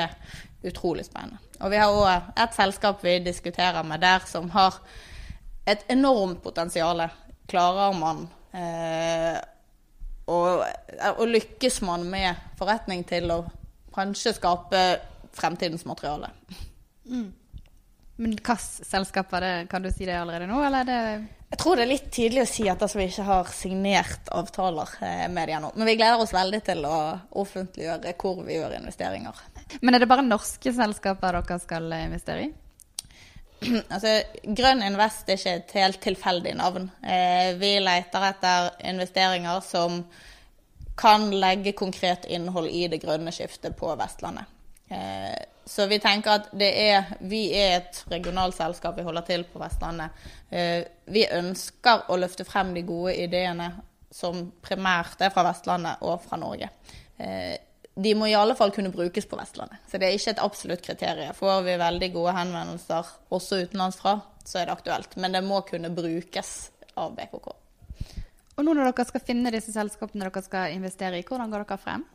utrolig 0.67 1.05
spennende. 1.07 1.39
Og 1.63 1.71
vi 1.71 1.79
har 1.79 1.95
òg 1.95 2.33
et 2.43 2.55
selskap 2.57 3.03
vi 3.05 3.19
diskuterer 3.23 3.87
med 3.87 4.03
der 4.03 4.25
som 4.27 4.49
har 4.51 4.81
et 5.65 5.85
enormt 5.87 6.41
potensial. 6.43 7.05
Klarer 7.51 7.97
man 7.97 8.27
eh, 8.55 9.39
og, 10.31 10.63
og, 11.17 11.23
lykkes 11.27 11.81
man 11.83 12.05
med 12.07 12.39
forretning 12.59 13.03
til 13.07 13.31
å 13.33 13.43
kanskje 13.93 14.35
skape 14.37 14.83
fremtidens 15.35 15.85
materiale. 15.85 16.29
Mm. 17.09 17.31
Men 18.15 18.35
hvilke 18.35 18.55
selskap 18.61 19.31
var 19.33 19.43
det? 19.43 19.53
Kan 19.71 19.83
du 19.83 19.89
si 19.91 20.05
det 20.05 20.15
allerede 20.19 20.47
nå, 20.47 20.61
eller 20.63 20.83
er 20.83 20.89
det 20.89 21.27
Jeg 21.53 21.59
tror 21.61 21.77
det 21.77 21.83
er 21.83 21.91
litt 21.91 22.09
tidlig 22.13 22.43
å 22.43 22.49
si 22.49 22.67
at 22.69 22.81
altså, 22.81 22.97
vi 23.01 23.09
ikke 23.09 23.27
har 23.27 23.49
signert 23.53 24.31
avtaler 24.33 24.95
eh, 25.01 25.27
med 25.29 25.49
dem 25.49 25.59
ennå. 25.59 25.73
Men 25.75 25.89
vi 25.89 25.97
gleder 25.99 26.21
oss 26.21 26.33
veldig 26.33 26.61
til 26.65 26.85
å 26.89 26.97
offentliggjøre 27.43 28.15
hvor 28.21 28.41
vi 28.45 28.57
gjør 28.57 28.77
investeringer. 28.79 29.43
Men 29.81 29.93
er 29.93 30.03
det 30.03 30.09
bare 30.09 30.25
norske 30.25 30.73
selskaper 30.73 31.41
dere 31.41 31.59
skal 31.61 31.93
investere 31.99 32.47
i? 32.47 32.51
altså, 33.93 34.21
Grønn 34.43 34.83
Invest 34.85 35.29
er 35.29 35.39
ikke 35.39 35.55
et 35.59 35.73
helt 35.79 36.01
tilfeldig 36.03 36.53
navn. 36.59 36.89
Eh, 37.01 37.53
vi 37.59 37.75
leter 37.83 38.27
etter 38.29 38.69
investeringer 38.89 39.63
som 39.65 40.03
kan 40.99 41.29
legge 41.31 41.73
konkret 41.77 42.27
innhold 42.29 42.69
i 42.69 42.85
det 42.91 43.01
grønne 43.01 43.33
skiftet 43.33 43.75
på 43.77 43.89
Vestlandet. 43.99 44.49
Eh, 44.93 45.35
så 45.65 45.87
vi 45.87 45.97
tenker 46.03 46.35
at 46.35 46.49
er, 46.59 47.13
vi 47.23 47.45
er 47.55 47.77
et 47.77 48.01
regionalt 48.11 48.57
selskap, 48.57 48.97
vi 48.97 49.05
holder 49.07 49.25
til 49.27 49.45
på 49.49 49.61
Vestlandet. 49.61 50.25
Eh, 50.51 50.83
vi 51.05 51.25
ønsker 51.31 52.09
å 52.11 52.19
løfte 52.19 52.45
frem 52.45 52.73
de 52.75 52.83
gode 52.85 53.15
ideene 53.23 53.71
som 54.13 54.49
primært 54.61 55.23
er 55.23 55.31
fra 55.33 55.45
Vestlandet 55.47 56.03
og 56.05 56.19
fra 56.21 56.37
Norge. 56.37 56.69
De 57.95 58.15
må 58.17 58.27
i 58.27 58.33
alle 58.33 58.55
fall 58.57 58.71
kunne 58.73 58.89
brukes 58.89 59.27
på 59.29 59.37
Vestlandet. 59.37 59.83
Så 59.89 59.99
det 60.01 60.07
er 60.07 60.15
ikke 60.17 60.33
et 60.33 60.41
absolutt 60.41 60.81
kriterium. 60.85 61.35
Får 61.37 61.61
vi 61.67 61.75
veldig 61.77 62.09
gode 62.15 62.33
henvendelser 62.39 63.11
også 63.33 63.59
utenlandsfra, 63.67 64.15
så 64.45 64.59
er 64.59 64.69
det 64.69 64.77
aktuelt. 64.77 65.13
Men 65.21 65.37
det 65.37 65.43
må 65.45 65.61
kunne 65.67 65.93
brukes 65.93 66.55
av 66.97 67.13
BKK. 67.17 67.51
Og 68.53 68.65
nå 68.65 68.73
når 68.73 68.89
dere 68.89 69.05
skal 69.09 69.23
finne 69.25 69.53
disse 69.53 69.73
selskapene 69.73 70.25
dere 70.25 70.43
skal 70.45 70.73
investere 70.73 71.19
i, 71.19 71.25
hvordan 71.27 71.53
går 71.53 71.65
dere 71.65 71.79
frem? 71.81 72.05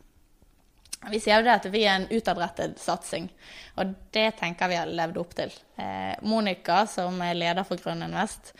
Vi 1.12 1.20
sier 1.22 1.38
jo 1.38 1.46
det 1.46 1.54
at 1.54 1.66
vi 1.70 1.84
er 1.86 1.94
en 1.94 2.08
utadrettet 2.10 2.80
satsing, 2.82 3.28
og 3.78 3.94
det 4.14 4.32
tenker 4.40 4.70
vi 4.70 4.80
har 4.80 4.90
levd 4.90 5.20
opp 5.22 5.36
til. 5.38 5.52
Eh, 5.78 6.18
Monica, 6.26 6.80
som 6.90 7.22
er 7.22 7.38
leder 7.38 7.66
for 7.66 7.78
Grønn 7.78 8.02
Invest, 8.02 8.50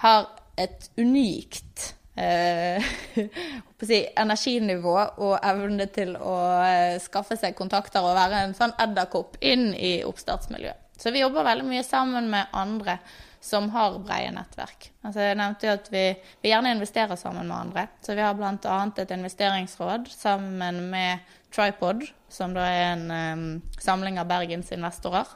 har 0.00 0.30
et 0.56 0.88
unikt 0.96 1.92
eh, 2.16 2.88
si, 3.88 4.00
energinivå 4.16 4.96
og 4.96 5.36
evne 5.40 5.88
til 5.92 6.16
å 6.16 6.36
eh, 6.64 6.96
skaffe 7.02 7.38
seg 7.40 7.56
kontakter 7.58 8.04
og 8.04 8.16
være 8.18 8.46
en 8.46 8.56
sånn 8.56 8.74
edderkopp 8.82 9.38
inn 9.44 9.70
i 9.74 9.98
oppstartsmiljøet. 10.06 10.82
Så 10.96 11.12
vi 11.12 11.20
jobber 11.20 11.44
veldig 11.44 11.66
mye 11.68 11.84
sammen 11.84 12.30
med 12.32 12.52
andre 12.56 12.98
som 13.46 13.68
har 13.70 13.98
brede 14.02 14.32
nettverk. 14.34 14.88
Altså 15.06 15.22
jeg 15.22 15.38
nevnte 15.38 15.68
jo 15.68 15.74
at 15.76 15.88
vi, 15.92 16.04
vi, 16.42 16.50
gjerne 16.50 16.72
investerer 16.74 17.18
sammen 17.20 17.46
med 17.46 17.56
andre. 17.56 17.86
Så 18.02 18.16
vi 18.16 18.24
har 18.24 18.34
bl.a. 18.34 18.78
et 18.96 19.12
investeringsråd 19.14 20.08
sammen 20.10 20.80
med 20.90 21.22
Tripod, 21.54 22.02
som 22.32 22.56
da 22.56 22.64
er 22.66 22.86
en 22.94 23.06
um, 23.12 23.44
samling 23.78 24.18
av 24.18 24.26
Bergens 24.30 24.72
investorer. 24.74 25.28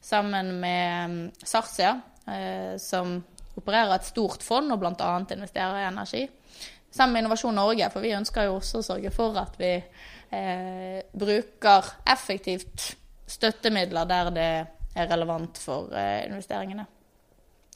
Sammen 0.00 0.54
med 0.62 1.10
um, 1.10 1.18
Sarsia, 1.44 1.98
uh, 2.24 2.78
som 2.80 3.18
opererer 3.58 3.96
et 3.96 4.06
stort 4.08 4.44
fond 4.46 4.72
og 4.72 4.82
bl.a. 4.82 5.10
investerer 5.34 5.82
i 5.82 5.88
energi. 5.88 6.22
Sammen 6.90 7.14
med 7.14 7.24
Innovasjon 7.24 7.54
Norge, 7.54 7.90
for 7.92 8.02
vi 8.02 8.14
ønsker 8.16 8.48
jo 8.48 8.56
også 8.58 8.80
å 8.80 8.86
sørge 8.86 9.12
for 9.14 9.36
at 9.38 9.58
vi 9.60 9.76
eh, 9.78 11.02
bruker 11.14 11.92
effektivt 12.10 12.94
støttemidler 13.30 14.08
der 14.10 14.32
det 14.34 14.48
er 14.98 15.10
relevant 15.12 15.60
for 15.62 15.92
eh, 15.94 16.24
investeringene. 16.26 16.86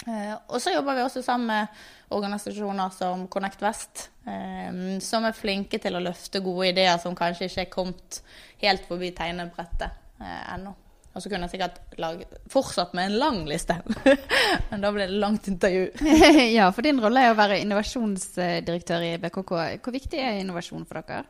Eh, 0.04 0.34
og 0.48 0.58
så 0.60 0.74
jobber 0.74 0.98
vi 0.98 1.04
også 1.04 1.22
sammen 1.24 1.46
med 1.52 1.84
organisasjoner 2.14 2.90
som 2.92 3.28
Connect 3.30 3.62
Vest, 3.62 4.08
eh, 4.26 4.98
som 5.00 5.24
er 5.24 5.36
flinke 5.38 5.78
til 5.80 5.94
å 5.96 6.02
løfte 6.02 6.42
gode 6.44 6.72
ideer 6.74 6.98
som 7.02 7.14
kanskje 7.16 7.48
ikke 7.48 7.66
er 7.68 7.72
kommet 7.72 8.20
helt 8.64 8.88
forbi 8.90 9.14
tegnebrettet 9.16 9.88
eh, 10.20 10.42
ennå. 10.56 10.74
Og 11.14 11.22
så 11.22 11.30
kunne 11.30 11.46
jeg 11.46 11.54
sikkert 11.54 11.98
lage, 12.02 12.26
fortsatt 12.50 12.94
med 12.98 13.06
en 13.06 13.18
lang 13.22 13.36
liste, 13.46 13.76
men 14.70 14.82
da 14.82 14.90
ble 14.90 15.06
det 15.06 15.20
langt 15.22 15.46
intervju. 15.46 15.84
ja, 16.58 16.66
for 16.74 16.82
din 16.86 16.98
rolle 17.02 17.22
er 17.22 17.34
å 17.34 17.38
være 17.38 17.60
innovasjonsdirektør 17.62 19.06
i 19.06 19.12
BKK. 19.22 19.52
Hvor 19.78 19.94
viktig 19.94 20.18
er 20.18 20.40
innovasjon 20.40 20.86
for 20.88 20.98
dere? 20.98 21.22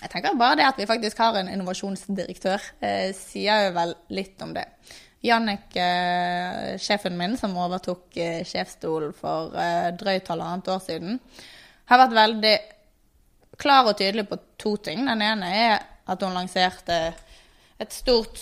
Jeg 0.00 0.10
tenker 0.10 0.34
bare 0.40 0.58
det 0.58 0.66
at 0.66 0.80
vi 0.80 0.88
faktisk 0.88 1.20
har 1.22 1.38
en 1.38 1.52
innovasjonsdirektør, 1.52 2.66
eh, 2.82 3.12
sier 3.14 3.68
jo 3.68 3.76
vel 3.76 3.94
litt 4.16 4.42
om 4.42 4.56
det. 4.56 4.66
Jannik, 5.22 5.76
eh, 5.76 6.78
sjefen 6.80 7.16
min, 7.18 7.36
som 7.36 7.56
overtok 7.60 8.16
eh, 8.16 8.40
sjefsstolen 8.48 9.12
for 9.12 9.52
eh, 9.52 9.90
drøyt 9.92 10.30
halvannet 10.32 10.70
år 10.72 10.80
siden, 10.80 11.18
har 11.92 12.00
vært 12.00 12.16
veldig 12.16 12.54
klar 13.60 13.90
og 13.90 13.98
tydelig 13.98 14.24
på 14.30 14.40
to 14.58 14.74
ting. 14.80 15.04
Den 15.04 15.20
ene 15.26 15.52
er 15.52 15.74
at 16.08 16.24
hun 16.24 16.32
lanserte 16.32 16.96
et 17.80 17.92
stort 17.92 18.40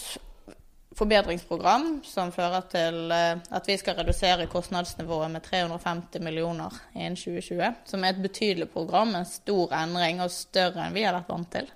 forbedringsprogram 0.96 2.00
som 2.06 2.30
fører 2.32 2.64
til 2.72 3.12
eh, 3.12 3.40
at 3.54 3.68
vi 3.68 3.76
skal 3.80 3.98
redusere 3.98 4.48
kostnadsnivået 4.50 5.30
med 5.30 5.44
350 5.44 6.22
millioner 6.24 6.74
innen 6.94 7.18
2020. 7.18 7.74
Som 7.84 8.04
er 8.04 8.14
et 8.14 8.22
betydelig 8.22 8.70
program, 8.72 9.14
en 9.14 9.28
stor 9.28 9.74
endring 9.82 10.22
og 10.24 10.32
større 10.34 10.86
enn 10.86 10.96
vi 10.96 11.04
har 11.06 11.16
vært 11.18 11.32
vant 11.32 11.52
til. 11.52 11.70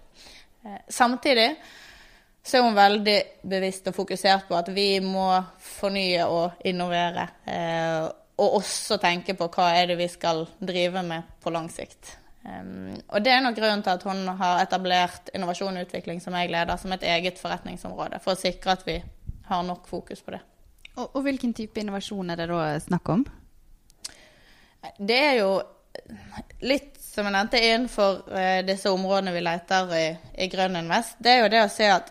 Eh, 0.65 0.81
samtidig 0.89 1.51
så 2.43 2.59
er 2.59 2.67
hun 2.67 2.75
veldig 2.79 3.19
bevisst 3.47 3.87
og 3.91 3.95
fokusert 3.95 4.49
på 4.49 4.57
at 4.59 4.73
vi 4.75 4.97
må 5.05 5.29
fornye 5.63 6.27
og 6.27 6.65
innovere. 6.67 7.29
Eh, 7.47 8.09
og 8.43 8.59
også 8.59 8.99
tenke 8.99 9.37
på 9.39 9.47
hva 9.53 9.69
er 9.77 9.93
det 9.93 10.01
vi 10.01 10.09
skal 10.11 10.47
drive 10.59 11.05
med 11.07 11.37
på 11.43 11.53
lang 11.55 11.69
sikt. 11.71 12.17
Um, 12.43 12.95
og 13.09 13.23
det 13.23 13.31
er 13.33 13.43
nok 13.45 13.55
grunnen 13.55 13.85
til 13.87 13.95
at 13.95 14.03
hun 14.03 14.25
har 14.39 14.63
etablert 14.65 15.31
innovasjon 15.35 15.77
og 15.79 15.87
utvikling 15.87 16.23
som 16.23 16.35
jeg 16.35 16.51
leder, 16.51 16.77
som 16.77 16.95
et 16.95 17.05
eget 17.07 17.39
forretningsområde, 17.39 18.19
for 18.25 18.35
å 18.35 18.41
sikre 18.41 18.75
at 18.75 18.83
vi 18.87 18.97
har 19.49 19.63
nok 19.67 19.87
fokus 19.91 20.25
på 20.25 20.35
det. 20.35 20.41
Og, 20.97 21.07
og 21.07 21.21
hvilken 21.27 21.55
type 21.57 21.81
innovasjon 21.81 22.33
er 22.35 22.43
det 22.43 22.49
da 22.51 22.65
snakk 22.83 23.13
om? 23.15 23.23
Det 24.99 25.21
er 25.21 25.37
jo 25.39 25.53
litt 26.67 26.99
som 26.99 27.29
jeg 27.29 27.35
nevnte 27.37 27.61
innenfor 27.61 28.25
uh, 28.33 28.59
disse 28.67 28.91
områdene 28.91 29.35
vi 29.37 29.45
leter 29.45 29.95
i, 29.99 30.07
i 30.43 30.51
Grønn 30.51 30.81
Invest. 30.81 31.21
Det 31.23 31.37
er 31.37 31.45
jo 31.45 31.53
det 31.53 31.63
å 31.63 31.71
se 31.71 31.89
at 31.93 32.11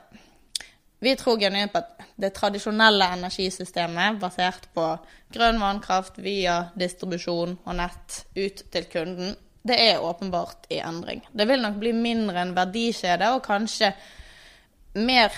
vi 1.02 1.16
tror 1.18 1.40
genuint 1.42 1.74
på 1.74 1.82
at 1.82 2.02
det 2.22 2.30
tradisjonelle 2.38 3.08
energisystemet 3.16 4.20
basert 4.22 4.68
på 4.76 4.86
grønn 5.34 5.58
vannkraft 5.58 6.20
via 6.22 6.68
distribusjon 6.78 7.56
og 7.58 7.78
nett 7.80 8.20
ut 8.36 8.62
til 8.72 8.86
kunden, 8.92 9.34
det 9.64 9.78
er 9.78 10.02
åpenbart 10.04 10.66
i 10.70 10.80
endring. 10.82 11.22
Det 11.32 11.46
vil 11.48 11.62
nok 11.62 11.78
bli 11.82 11.94
mindre 11.94 12.42
en 12.42 12.56
verdikjede 12.56 13.30
og 13.36 13.44
kanskje 13.46 13.92
mer 14.98 15.36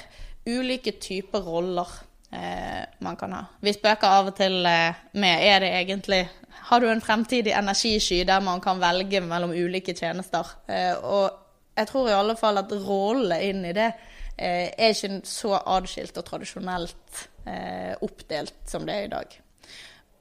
ulike 0.47 0.95
typer 1.01 1.43
roller 1.43 1.89
eh, 2.31 2.83
man 3.03 3.19
kan 3.19 3.35
ha. 3.35 3.43
Vi 3.59 3.73
spøker 3.75 4.07
av 4.07 4.31
og 4.31 4.37
til 4.39 4.63
eh, 4.65 5.03
med 5.19 5.45
er 5.47 5.59
det 5.63 5.75
egentlig 5.81 6.23
Har 6.69 6.79
du 6.79 6.87
en 6.89 7.01
fremtidig 7.01 7.51
energisky 7.51 8.23
der 8.23 8.39
man 8.39 8.61
kan 8.61 8.79
velge 8.79 9.21
mellom 9.21 9.51
ulike 9.51 9.93
tjenester? 9.93 10.47
Eh, 10.67 10.95
og 11.03 11.31
jeg 11.75 11.87
tror 11.87 12.09
i 12.09 12.17
alle 12.17 12.35
fall 12.37 12.57
at 12.57 12.71
rollene 12.71 13.41
inn 13.43 13.65
i 13.65 13.73
det 13.73 13.91
Eh, 14.37 14.71
er 14.77 14.95
ikke 14.95 15.21
så 15.29 15.59
adskilt 15.75 16.17
og 16.17 16.25
tradisjonelt 16.25 17.19
eh, 17.45 17.93
oppdelt 18.01 18.55
som 18.65 18.85
det 18.87 18.95
er 18.95 19.05
i 19.05 19.11
dag. 19.11 19.35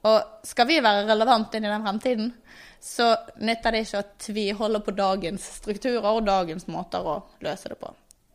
Og 0.03 0.47
skal 0.47 0.67
vi 0.67 0.81
være 0.83 1.07
relevante 1.07 1.57
inn 1.57 1.67
i 1.67 1.71
den 1.71 1.85
fremtiden, 1.85 2.31
så 2.83 3.13
nytter 3.39 3.71
det 3.71 3.85
ikke 3.85 4.01
at 4.03 4.29
vi 4.35 4.49
holder 4.51 4.83
på 4.83 4.95
dagens 4.97 5.45
strukturer 5.61 6.09
og 6.09 6.25
dagens 6.27 6.67
måter 6.67 7.05
å 7.07 7.21
løse 7.45 7.71
det 7.71 7.79
på. 7.79 7.93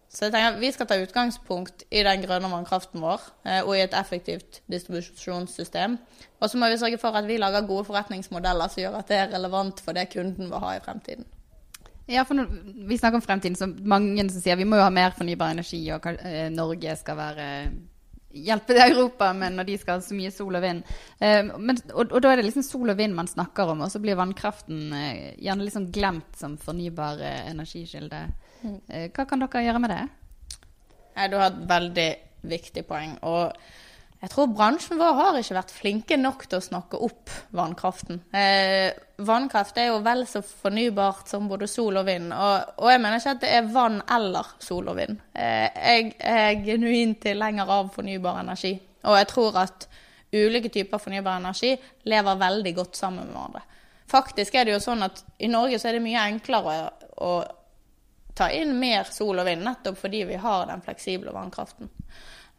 Så 0.09 0.25
jeg 0.25 0.33
tenker 0.33 0.61
Vi 0.63 0.71
skal 0.73 0.89
ta 0.89 0.97
utgangspunkt 0.97 1.85
i 1.93 2.03
den 2.07 2.23
grønne 2.25 2.49
vannkraften 2.49 3.03
vår 3.05 3.27
eh, 3.45 3.61
og 3.61 3.75
i 3.77 3.83
et 3.85 3.97
effektivt 3.97 4.63
distribusjonssystem. 4.73 5.99
Og 6.41 6.49
så 6.49 6.61
må 6.61 6.71
vi 6.73 6.79
sørge 6.81 7.01
for 7.03 7.17
at 7.19 7.29
vi 7.29 7.37
lager 7.37 7.67
gode 7.69 7.85
forretningsmodeller 7.91 8.73
som 8.73 8.83
gjør 8.83 9.03
at 9.03 9.13
det 9.13 9.19
er 9.19 9.35
relevant 9.35 9.83
for 9.85 9.93
det 9.93 10.09
kunden 10.15 10.49
vil 10.49 10.65
ha 10.65 10.79
i 10.79 10.81
fremtiden. 10.85 11.29
Ja, 12.09 12.25
for 12.25 12.39
når 12.39 12.49
vi 12.89 12.97
snakker 12.97 13.21
om 13.21 13.23
fremtiden, 13.23 13.57
så 13.57 13.69
mange 13.69 14.25
som 14.31 14.41
sier 14.41 14.57
vi 14.57 14.65
må 14.65 14.79
jo 14.81 14.87
ha 14.87 14.91
mer 14.91 15.13
fornybar 15.13 15.53
energi, 15.53 15.83
og 15.93 16.09
eh, 16.09 16.49
Norge 16.49 16.97
skal 16.97 17.21
være 17.21 17.49
hjelpe 18.31 18.75
til 18.75 18.83
Europa 18.85 19.31
men 19.37 19.57
når 19.57 19.69
de 19.71 19.79
skal 19.81 19.99
ha 19.99 20.05
så 20.05 20.17
mye 20.17 20.33
sol 20.35 20.59
og 20.59 20.65
vind. 20.65 20.85
Eh, 21.21 21.41
men, 21.57 21.81
og, 21.95 22.13
og, 22.13 22.21
da 22.23 22.33
er 22.33 22.41
det 22.41 22.49
liksom 22.49 22.67
sol 22.67 22.93
og 22.93 23.01
vind 23.01 23.17
man 23.17 23.31
snakker 23.31 23.73
om, 23.73 23.83
og 23.87 23.93
så 23.93 24.03
blir 24.03 24.19
vannkraften 24.19 24.93
eh, 24.97 25.35
gjerne 25.41 25.67
liksom 25.67 25.91
glemt 25.95 26.39
som 26.39 26.59
fornybar 26.61 27.23
energikilde. 27.49 28.27
Mm. 28.59 28.81
hva 29.15 29.23
kan 29.23 29.39
dere 29.39 29.61
gjøre 29.63 29.81
med 29.85 29.93
det? 29.95 30.01
Nei, 31.15 31.27
du 31.31 31.37
har 31.39 31.53
et 31.53 31.61
veldig 31.71 32.09
viktig 32.51 32.83
poeng. 32.89 33.13
og 33.23 33.55
jeg 34.19 34.33
tror 34.33 34.49
bransjen 34.51 34.99
vår 34.99 35.13
har 35.15 35.37
ikke 35.39 35.55
vært 35.55 35.71
flinke 35.71 36.17
nok 36.19 36.41
til 36.49 36.59
å 36.59 36.65
snakke 36.65 36.99
opp 37.07 37.31
vannkraften. 37.55 38.19
Eh, 38.35 38.91
vannkraft 39.23 39.79
er 39.79 39.93
jo 39.93 40.01
vel 40.03 40.25
så 40.27 40.43
fornybart 40.43 41.31
som 41.31 41.47
både 41.51 41.69
sol 41.71 42.01
og 42.01 42.09
vind. 42.09 42.33
Og, 42.35 42.73
og 42.83 42.91
jeg 42.91 43.03
mener 43.05 43.21
ikke 43.21 43.35
at 43.37 43.45
det 43.45 43.53
er 43.55 43.69
vann 43.77 44.01
eller 44.17 44.51
sol 44.65 44.91
og 44.91 44.99
vind. 44.99 45.21
Eh, 45.39 45.69
jeg 45.71 46.17
er 46.19 46.59
genuint 46.67 47.21
tilhenger 47.23 47.71
av 47.77 47.93
fornybar 47.95 48.41
energi. 48.43 48.75
Og 49.07 49.21
jeg 49.21 49.29
tror 49.31 49.61
at 49.63 49.87
ulike 50.35 50.73
typer 50.75 50.99
fornybar 50.99 51.39
energi 51.39 51.77
lever 52.11 52.41
veldig 52.43 52.73
godt 52.81 52.99
sammen 52.99 53.29
med 53.29 53.37
hverandre. 53.37 53.63
Faktisk 54.09 54.57
er 54.59 54.67
det 54.67 54.75
jo 54.75 54.83
sånn 54.83 55.07
at 55.07 55.23
i 55.39 55.51
Norge 55.53 55.79
så 55.79 55.93
er 55.93 55.99
det 55.99 56.03
mye 56.03 56.27
enklere 56.33 56.75
å, 56.75 56.91
å 57.23 57.33
ta 58.35 58.51
inn 58.51 58.75
mer 58.81 59.07
sol 59.13 59.39
og 59.39 59.47
vind, 59.47 59.63
nettopp 59.63 60.03
fordi 60.03 60.25
vi 60.27 60.43
har 60.43 60.67
den 60.67 60.83
fleksible 60.83 61.31
vannkraften. 61.35 61.91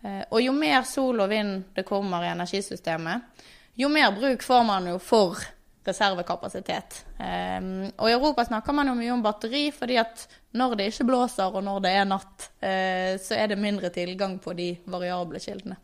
Eh, 0.01 0.23
og 0.31 0.41
jo 0.41 0.53
mer 0.55 0.83
sol 0.87 1.19
og 1.19 1.31
vind 1.31 1.63
det 1.75 1.83
kommer 1.87 2.23
i 2.23 2.31
energisystemet, 2.31 3.47
jo 3.79 3.89
mer 3.91 4.13
bruk 4.15 4.43
får 4.43 4.63
man 4.67 4.87
jo 4.91 4.99
for 5.03 5.39
reservekapasitet. 5.87 7.01
Eh, 7.19 7.59
og 7.97 8.07
i 8.07 8.15
Europa 8.15 8.45
snakker 8.47 8.75
man 8.75 8.91
jo 8.91 8.95
mye 8.99 9.11
om 9.15 9.25
batteri, 9.25 9.67
fordi 9.75 9.99
at 9.99 10.25
når 10.55 10.77
det 10.79 10.89
ikke 10.91 11.09
blåser 11.09 11.51
og 11.51 11.65
når 11.65 11.83
det 11.85 11.93
er 11.97 12.07
natt, 12.07 12.49
eh, 12.63 13.13
så 13.21 13.37
er 13.39 13.51
det 13.51 13.59
mindre 13.59 13.91
tilgang 13.93 14.39
på 14.39 14.55
de 14.57 14.71
variable 14.87 15.41
kildene. 15.43 15.79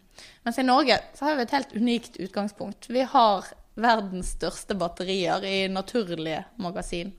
Mens 0.45 0.57
i 0.61 0.63
Norge 0.63 0.97
så 1.17 1.27
har 1.27 1.35
vi 1.35 1.43
et 1.43 1.55
helt 1.55 1.75
unikt 1.75 2.19
utgangspunkt. 2.23 2.87
Vi 2.87 3.03
har 3.03 3.49
verdens 3.75 4.29
største 4.37 4.77
batterier 4.79 5.43
i 5.43 5.67
naturlige 5.67 6.45
magasin. 6.63 7.11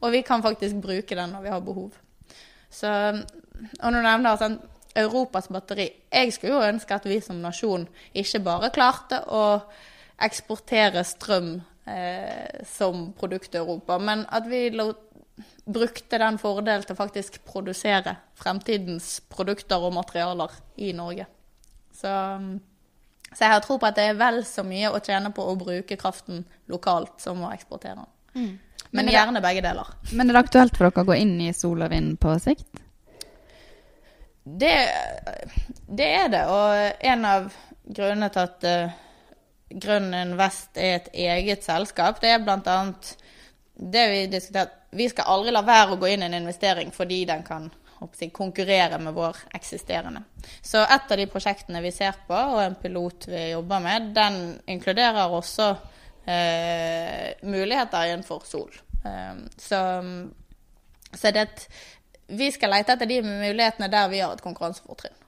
og 0.00 0.10
vi 0.10 0.22
kan 0.22 0.42
faktisk 0.42 0.80
bruke 0.82 1.14
den 1.14 1.30
når 1.30 1.42
vi 1.42 1.48
har 1.48 1.60
behov. 1.60 1.92
Så, 2.68 2.88
og 2.88 3.92
nå 3.92 4.00
nevner 4.02 4.32
jeg 4.32 4.40
sånn, 4.40 4.58
Europas 4.98 5.48
batteri. 5.52 5.88
Jeg 6.12 6.32
skulle 6.34 6.56
jo 6.56 6.72
ønske 6.72 6.96
at 6.96 7.06
vi 7.08 7.20
som 7.24 7.40
nasjon 7.42 7.86
ikke 8.18 8.42
bare 8.44 8.72
klarte 8.74 9.22
å 9.32 9.44
eksportere 10.22 11.02
strøm 11.06 11.54
eh, 11.86 12.62
som 12.68 13.10
produkt 13.18 13.50
til 13.52 13.62
Europa, 13.62 13.98
men 13.98 14.26
at 14.30 14.46
vi 14.50 14.68
brukte 15.64 16.18
den 16.20 16.38
fordelen 16.38 16.84
til 16.86 16.98
faktisk 16.98 17.40
produsere 17.48 18.16
fremtidens 18.38 19.20
produkter 19.32 19.82
og 19.82 19.94
materialer 19.96 20.52
i 20.76 20.92
Norge. 20.96 21.26
Så, 21.92 22.12
så 23.32 23.44
jeg 23.44 23.54
har 23.54 23.64
tro 23.64 23.78
på 23.78 23.88
at 23.88 23.98
det 23.98 24.10
er 24.10 24.20
vel 24.20 24.42
så 24.48 24.64
mye 24.66 24.92
å 24.92 25.00
tjene 25.02 25.32
på 25.34 25.46
å 25.46 25.56
bruke 25.58 25.98
kraften 26.00 26.44
lokalt 26.72 27.22
som 27.22 27.42
å 27.44 27.52
eksportere 27.54 28.02
den. 28.02 28.12
Mm. 28.32 28.52
Men, 28.92 29.06
men 29.06 29.14
gjerne 29.14 29.40
begge 29.40 29.62
deler. 29.64 29.88
Men 30.12 30.28
er 30.28 30.36
det 30.36 30.46
aktuelt 30.46 30.76
for 30.76 30.88
dere 30.88 31.04
å 31.04 31.08
gå 31.08 31.16
inn 31.16 31.38
i 31.40 31.52
sol 31.56 31.84
og 31.84 31.92
vind 31.94 32.18
på 32.20 32.34
sikt? 32.42 32.82
Det, 34.44 34.74
det 35.86 36.08
er 36.16 36.28
det. 36.32 36.42
Og 36.50 37.04
en 37.12 37.26
av 37.28 37.50
grunnene 37.84 38.30
til 38.32 38.46
at 38.46 38.66
uh, 38.66 38.96
Grønn 39.82 40.12
Invest 40.14 40.76
er 40.76 40.98
et 40.98 41.12
eget 41.14 41.64
selskap, 41.64 42.20
det 42.20 42.32
er 42.34 42.42
bl.a. 42.44 42.78
det 43.74 44.06
vi 44.10 44.24
diskuterte. 44.32 44.78
Vi 44.92 45.06
skal 45.08 45.30
aldri 45.32 45.54
la 45.54 45.62
være 45.64 45.94
å 45.94 46.00
gå 46.00 46.10
inn 46.12 46.20
i 46.20 46.26
en 46.28 46.36
investering 46.42 46.90
fordi 46.92 47.22
den 47.24 47.40
kan 47.46 47.70
jeg, 48.02 48.32
konkurrere 48.34 48.98
med 49.00 49.14
vår 49.16 49.38
eksisterende. 49.56 50.20
Så 50.60 50.82
et 50.82 51.12
av 51.14 51.16
de 51.16 51.26
prosjektene 51.30 51.80
vi 51.80 51.92
ser 51.94 52.18
på, 52.26 52.34
og 52.34 52.60
en 52.60 52.76
pilot 52.76 53.28
vi 53.30 53.44
jobber 53.52 53.80
med, 53.80 54.10
den 54.16 54.38
inkluderer 54.74 55.32
også 55.32 55.70
eh, 56.26 57.32
muligheter 57.42 58.10
innenfor 58.10 58.44
sol. 58.44 58.74
Eh, 59.06 59.44
så, 59.56 59.80
så 61.14 61.32
det, 61.32 61.46
vi 62.38 62.50
skal 62.54 62.72
lete 62.74 62.96
etter 62.96 63.08
de 63.10 63.20
mulighetene 63.26 63.90
der 63.92 64.08
vi 64.12 64.22
har 64.22 64.32
et 64.34 64.44
konkurransefortrinn. 64.44 65.18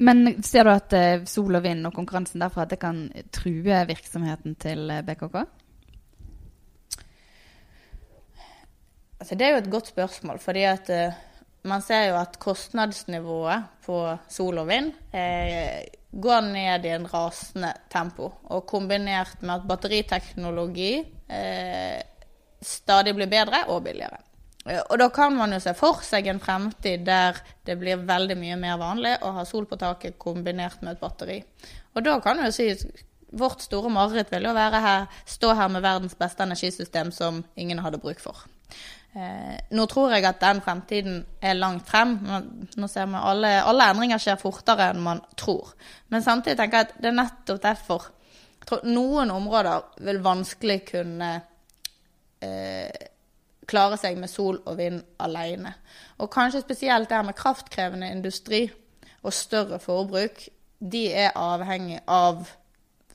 Men 0.00 0.42
ser 0.42 0.64
du 0.64 0.72
at 0.72 0.94
eh, 0.96 1.24
sol 1.28 1.58
og 1.58 1.64
vind 1.64 1.84
og 1.84 1.92
konkurransen 1.92 2.40
derfra 2.40 2.64
at 2.64 2.72
det 2.72 2.80
kan 2.80 3.02
true 3.36 3.80
virksomheten 3.90 4.54
til 4.60 4.88
eh, 4.88 5.02
BKK? 5.04 5.42
Altså, 9.20 9.36
det 9.36 9.44
er 9.44 9.50
jo 9.52 9.60
et 9.60 9.72
godt 9.74 9.90
spørsmål, 9.90 10.38
fordi 10.40 10.62
at 10.64 10.88
uh, 10.88 11.18
man 11.68 11.82
ser 11.84 12.06
jo 12.08 12.16
at 12.16 12.38
kostnadsnivået 12.40 13.66
på 13.84 13.98
sol 14.32 14.62
og 14.62 14.68
vind 14.70 14.94
eh, 15.12 15.84
går 16.10 16.46
ned 16.48 16.86
i 16.88 16.94
en 16.94 17.04
rasende 17.12 17.72
tempo. 17.92 18.30
Og 18.44 18.66
kombinert 18.66 19.42
med 19.42 19.54
at 19.58 19.66
batteriteknologi 19.68 20.92
eh, 21.28 22.00
stadig 22.60 23.14
blir 23.16 23.30
bedre 23.30 23.64
og 23.68 23.82
billigere. 23.84 24.20
Og 24.90 24.98
da 25.00 25.08
kan 25.08 25.32
man 25.34 25.54
jo 25.54 25.60
se 25.62 25.72
for 25.74 26.02
seg 26.04 26.26
en 26.28 26.40
fremtid 26.42 27.06
der 27.06 27.38
det 27.66 27.78
blir 27.80 28.02
veldig 28.06 28.36
mye 28.36 28.58
mer 28.60 28.76
vanlig 28.80 29.14
å 29.24 29.32
ha 29.38 29.44
sol 29.48 29.64
på 29.66 29.78
taket 29.80 30.18
kombinert 30.20 30.82
med 30.84 30.94
et 30.98 31.00
batteri. 31.00 31.38
Og 31.96 32.04
da 32.04 32.18
kan 32.20 32.36
du 32.36 32.44
jo 32.44 32.52
si 32.54 32.68
vårt 33.30 33.64
store 33.64 33.90
mareritt 33.92 34.30
vil 34.32 34.48
jo 34.48 34.54
være 34.54 34.80
her, 34.84 35.06
stå 35.24 35.54
her 35.56 35.70
med 35.72 35.84
verdens 35.84 36.16
beste 36.18 36.44
energisystem 36.44 37.12
som 37.14 37.44
ingen 37.56 37.80
hadde 37.80 38.02
bruk 38.02 38.20
for. 38.20 38.44
Eh, 39.12 39.56
nå 39.74 39.86
tror 39.90 40.12
jeg 40.14 40.26
at 40.28 40.42
den 40.42 40.60
fremtiden 40.62 41.20
er 41.42 41.58
langt 41.58 41.88
frem. 41.88 42.16
Nå 42.76 42.88
ser 42.90 43.08
vi 43.10 43.22
alle, 43.32 43.56
alle 43.66 43.88
endringer 43.90 44.22
skjer 44.22 44.38
fortere 44.38 44.90
enn 44.92 45.02
man 45.02 45.22
tror. 45.40 45.72
Men 46.12 46.26
samtidig 46.26 46.58
tenker 46.60 46.82
jeg 46.82 46.90
at 46.90 46.98
det 47.00 47.10
er 47.10 47.18
nettopp 47.18 47.62
derfor. 47.64 48.10
Jeg 48.60 48.68
tror 48.68 48.84
noen 48.86 49.32
områder 49.34 49.88
vil 50.04 50.20
vanskelig 50.22 50.82
kunne 50.92 51.30
eh, 52.44 53.08
klare 53.70 53.98
seg 54.00 54.18
med 54.18 54.30
sol 54.30 54.60
og 54.64 54.78
vind 54.78 55.02
alene. 55.22 55.74
Og 56.18 56.30
kanskje 56.32 56.64
spesielt 56.64 57.10
det 57.10 57.20
med 57.26 57.38
kraftkrevende 57.38 58.10
industri 58.10 58.64
og 59.22 59.34
større 59.36 59.78
forbruk, 59.82 60.46
de 60.80 61.04
er 61.12 61.36
avhengig 61.36 62.00
av 62.08 62.46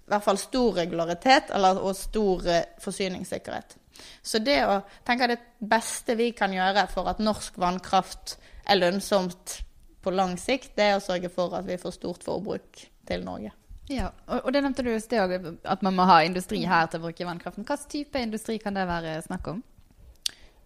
i 0.05 0.11
hvert 0.13 0.21
fall 0.21 0.37
stor 0.37 0.75
regularitet 0.77 1.49
eller, 1.55 1.79
og 1.81 1.97
stor 1.97 2.45
eh, 2.45 2.67
forsyningssikkerhet. 2.81 3.77
Så 4.21 4.41
det 4.43 4.59
å 4.67 4.81
tenke 5.07 5.31
det 5.31 5.39
beste 5.65 6.17
vi 6.19 6.29
kan 6.37 6.53
gjøre 6.53 6.85
for 6.91 7.09
at 7.09 7.21
norsk 7.23 7.57
vannkraft 7.61 8.35
er 8.69 8.77
lønnsomt 8.77 9.59
på 10.05 10.13
lang 10.13 10.35
sikt, 10.37 10.75
det 10.77 10.91
er 10.91 10.99
å 10.99 11.03
sørge 11.03 11.31
for 11.33 11.55
at 11.57 11.65
vi 11.65 11.79
får 11.81 11.97
stort 11.97 12.25
forbruk 12.27 12.85
til 13.07 13.25
Norge. 13.25 13.53
Ja, 13.91 14.09
og, 14.25 14.49
det 14.53 14.63
nevnte 14.65 14.83
du 14.85 14.89
i 14.95 15.01
sted 15.01 15.21
òg, 15.21 15.49
at 15.61 15.83
man 15.85 15.93
må 15.97 16.07
ha 16.09 16.23
industri 16.25 16.63
her 16.65 16.87
til 16.89 17.01
å 17.01 17.05
bruke 17.05 17.27
vannkraften. 17.27 17.65
Hvilken 17.67 17.89
type 17.91 18.21
industri 18.21 18.57
kan 18.61 18.77
det 18.77 18.87
være 18.89 19.19
snakk 19.25 19.49
om? 19.53 19.63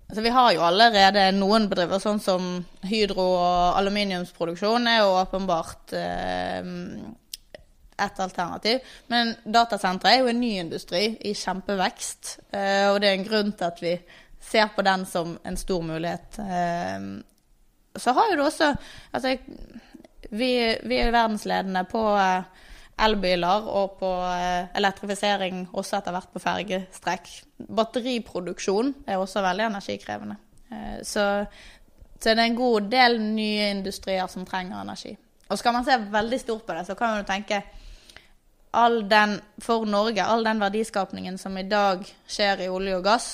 Altså, 0.09 0.23
vi 0.25 0.31
har 0.33 0.53
jo 0.55 0.63
allerede 0.65 1.25
noen 1.37 1.67
bedrifter, 1.69 2.01
sånn 2.01 2.21
som 2.23 2.45
hydro- 2.89 3.25
og 3.35 3.79
aluminiumsproduksjon 3.81 4.87
er 4.89 5.03
jo 5.03 5.17
åpenbart 5.19 5.93
eh, 5.99 6.69
et 7.99 8.21
alternativ. 8.23 8.87
Men 9.11 9.35
datasentre 9.43 10.13
er 10.13 10.23
jo 10.23 10.31
en 10.31 10.39
ny 10.41 10.53
industri 10.63 11.03
i 11.19 11.35
kjempevekst, 11.37 12.31
eh, 12.55 12.87
og 12.89 13.01
det 13.03 13.11
er 13.11 13.19
en 13.19 13.27
grunn 13.27 13.51
til 13.51 13.67
at 13.67 13.83
vi 13.83 13.93
ser 14.49 14.71
på 14.73 14.85
den 14.87 15.03
som 15.05 15.35
en 15.45 15.59
stor 15.59 15.83
mulighet. 15.85 16.39
Eh, 16.39 17.11
så 17.99 18.15
har 18.15 18.31
jo 18.31 18.39
det 18.39 18.47
også 18.47 18.71
Altså, 19.11 19.35
vi, 20.29 20.51
vi 20.87 20.97
er 21.03 21.11
verdensledende 21.11 21.83
på 21.89 22.01
eh, 22.15 22.65
elbiler 23.05 23.65
og 23.69 23.97
på 23.99 24.09
eh, 24.27 24.69
elektrifisering 24.77 25.65
også 25.73 25.99
etter 25.99 26.15
hvert 26.15 26.31
på 26.33 26.41
fergestrekk. 26.43 27.31
Batteriproduksjon 27.79 28.93
er 29.07 29.19
også 29.19 29.43
veldig 29.45 29.67
energikrevende. 29.69 30.37
Eh, 30.71 31.01
så, 31.03 31.25
så, 32.15 32.29
det 32.29 32.37
er 32.37 32.45
en 32.45 32.59
god 32.59 32.89
del 32.91 33.19
nye 33.23 33.69
industrier 33.75 34.27
som 34.31 34.47
trenger 34.47 34.81
energi. 34.81 35.15
Og 35.49 35.57
skal 35.57 35.73
man 35.73 35.85
se 35.87 35.97
veldig 36.11 36.39
stort 36.39 36.65
på 36.67 36.77
det, 36.77 36.85
så 36.87 36.95
kan 36.95 37.13
man 37.13 37.23
jo 37.23 37.29
tenke 37.29 37.61
all 38.77 39.01
den, 39.09 39.39
for 39.59 39.85
Norge, 39.89 40.23
all 40.23 40.43
den 40.45 40.59
verdiskapningen 40.61 41.39
som 41.41 41.57
i 41.57 41.65
dag 41.65 42.03
skjer 42.29 42.65
i 42.65 42.69
olje 42.69 42.99
og 42.99 43.05
gass, 43.07 43.29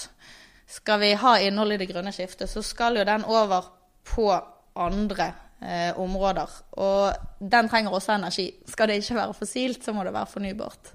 skal 0.68 1.02
vi 1.02 1.12
ha 1.20 1.36
innhold 1.44 1.76
i 1.76 1.80
det 1.82 1.90
grønne 1.92 2.14
skiftet, 2.16 2.50
så 2.50 2.64
skal 2.64 2.98
jo 2.98 3.04
den 3.06 3.26
over 3.28 3.68
på 4.08 4.30
andre 4.76 5.34
eh, 5.62 5.92
områder. 6.00 6.52
Og 6.82 7.14
den 7.40 7.70
trenger 7.70 7.96
også 7.96 8.16
energi. 8.16 8.50
Skal 8.68 8.90
det 8.90 9.02
ikke 9.02 9.20
være 9.20 9.38
fossilt, 9.38 9.84
så 9.84 9.94
må 9.94 10.04
det 10.04 10.14
være 10.14 10.32
fornybart. 10.32 10.94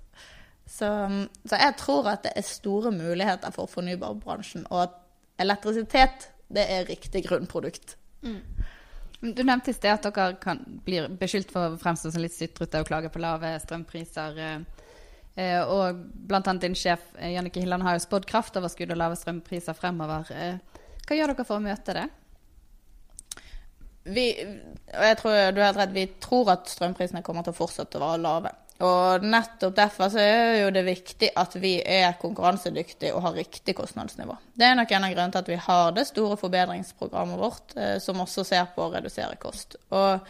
Så, 0.67 0.89
så 1.47 1.59
jeg 1.59 1.75
tror 1.79 2.09
at 2.13 2.23
det 2.25 2.33
er 2.37 2.47
store 2.47 2.93
muligheter 2.95 3.51
for 3.51 3.67
fornybarbransjen, 3.67 4.67
og 4.71 4.83
at 4.83 4.99
elektrisitet 5.43 6.31
det 6.51 6.67
er 6.67 6.87
riktig 6.89 7.25
grunnprodukt. 7.27 7.97
Mm. 8.23 8.43
Du 9.21 9.43
nevnte 9.45 9.71
i 9.71 9.77
sted 9.77 9.93
at 9.93 10.07
dere 10.07 10.37
kan, 10.41 10.63
blir 10.87 11.11
beskyldt 11.21 11.51
for 11.53 11.75
å 11.75 11.81
fremstå 11.81 12.13
som 12.15 12.23
litt 12.23 12.35
sytrete 12.35 12.81
og 12.81 12.89
klage 12.89 13.11
på 13.13 13.21
lave 13.21 13.53
strømpriser. 13.61 14.39
Eh, 15.39 15.61
og 15.63 16.01
bl.a. 16.27 16.41
din 16.63 16.75
sjef 16.79 17.13
eh, 17.19 17.35
Jannike 17.37 17.63
Hilland 17.63 17.85
har 17.87 17.97
jo 17.97 18.05
spådd 18.07 18.27
kraftoverskudd 18.31 18.95
og 18.95 18.99
lave 18.99 19.19
strømpriser 19.19 19.77
fremover. 19.77 20.31
Eh, 20.35 20.81
hva 21.07 21.19
gjør 21.19 21.35
dere 21.35 21.47
for 21.47 21.61
å 21.61 21.65
møte 21.65 21.97
det? 21.97 22.07
Vi, 24.05 24.27
og 24.95 25.05
jeg 25.05 25.19
tror 25.21 25.53
du 25.55 25.61
har 25.63 25.77
rett, 25.77 25.93
vi 25.95 26.07
tror 26.23 26.55
at 26.55 26.71
strømprisene 26.71 27.23
kommer 27.27 27.45
til 27.45 27.55
å 27.55 27.61
fortsette 27.61 27.99
å 27.99 28.05
være 28.05 28.23
lave. 28.25 28.53
Og 28.81 29.25
nettopp 29.29 29.75
derfor 29.77 30.09
så 30.09 30.23
er 30.25 30.55
jo 30.63 30.71
det 30.73 30.87
viktig 30.87 31.29
at 31.37 31.57
vi 31.61 31.75
er 31.85 32.15
konkurransedyktige 32.21 33.13
og 33.13 33.27
har 33.27 33.37
riktig 33.37 33.75
kostnadsnivå. 33.77 34.39
Det 34.57 34.71
er 34.71 34.79
nok 34.79 34.95
en 34.97 35.05
av 35.05 35.13
grunnene 35.13 35.35
til 35.35 35.43
at 35.43 35.51
vi 35.53 35.59
har 35.67 35.91
det 35.97 36.07
store 36.09 36.39
forbedringsprogrammet 36.41 37.43
vårt, 37.43 37.77
eh, 37.77 37.99
som 38.01 38.23
også 38.25 38.47
ser 38.49 38.73
på 38.73 38.87
å 38.87 38.95
redusere 38.95 39.37
kost. 39.43 39.77
Og 39.93 40.25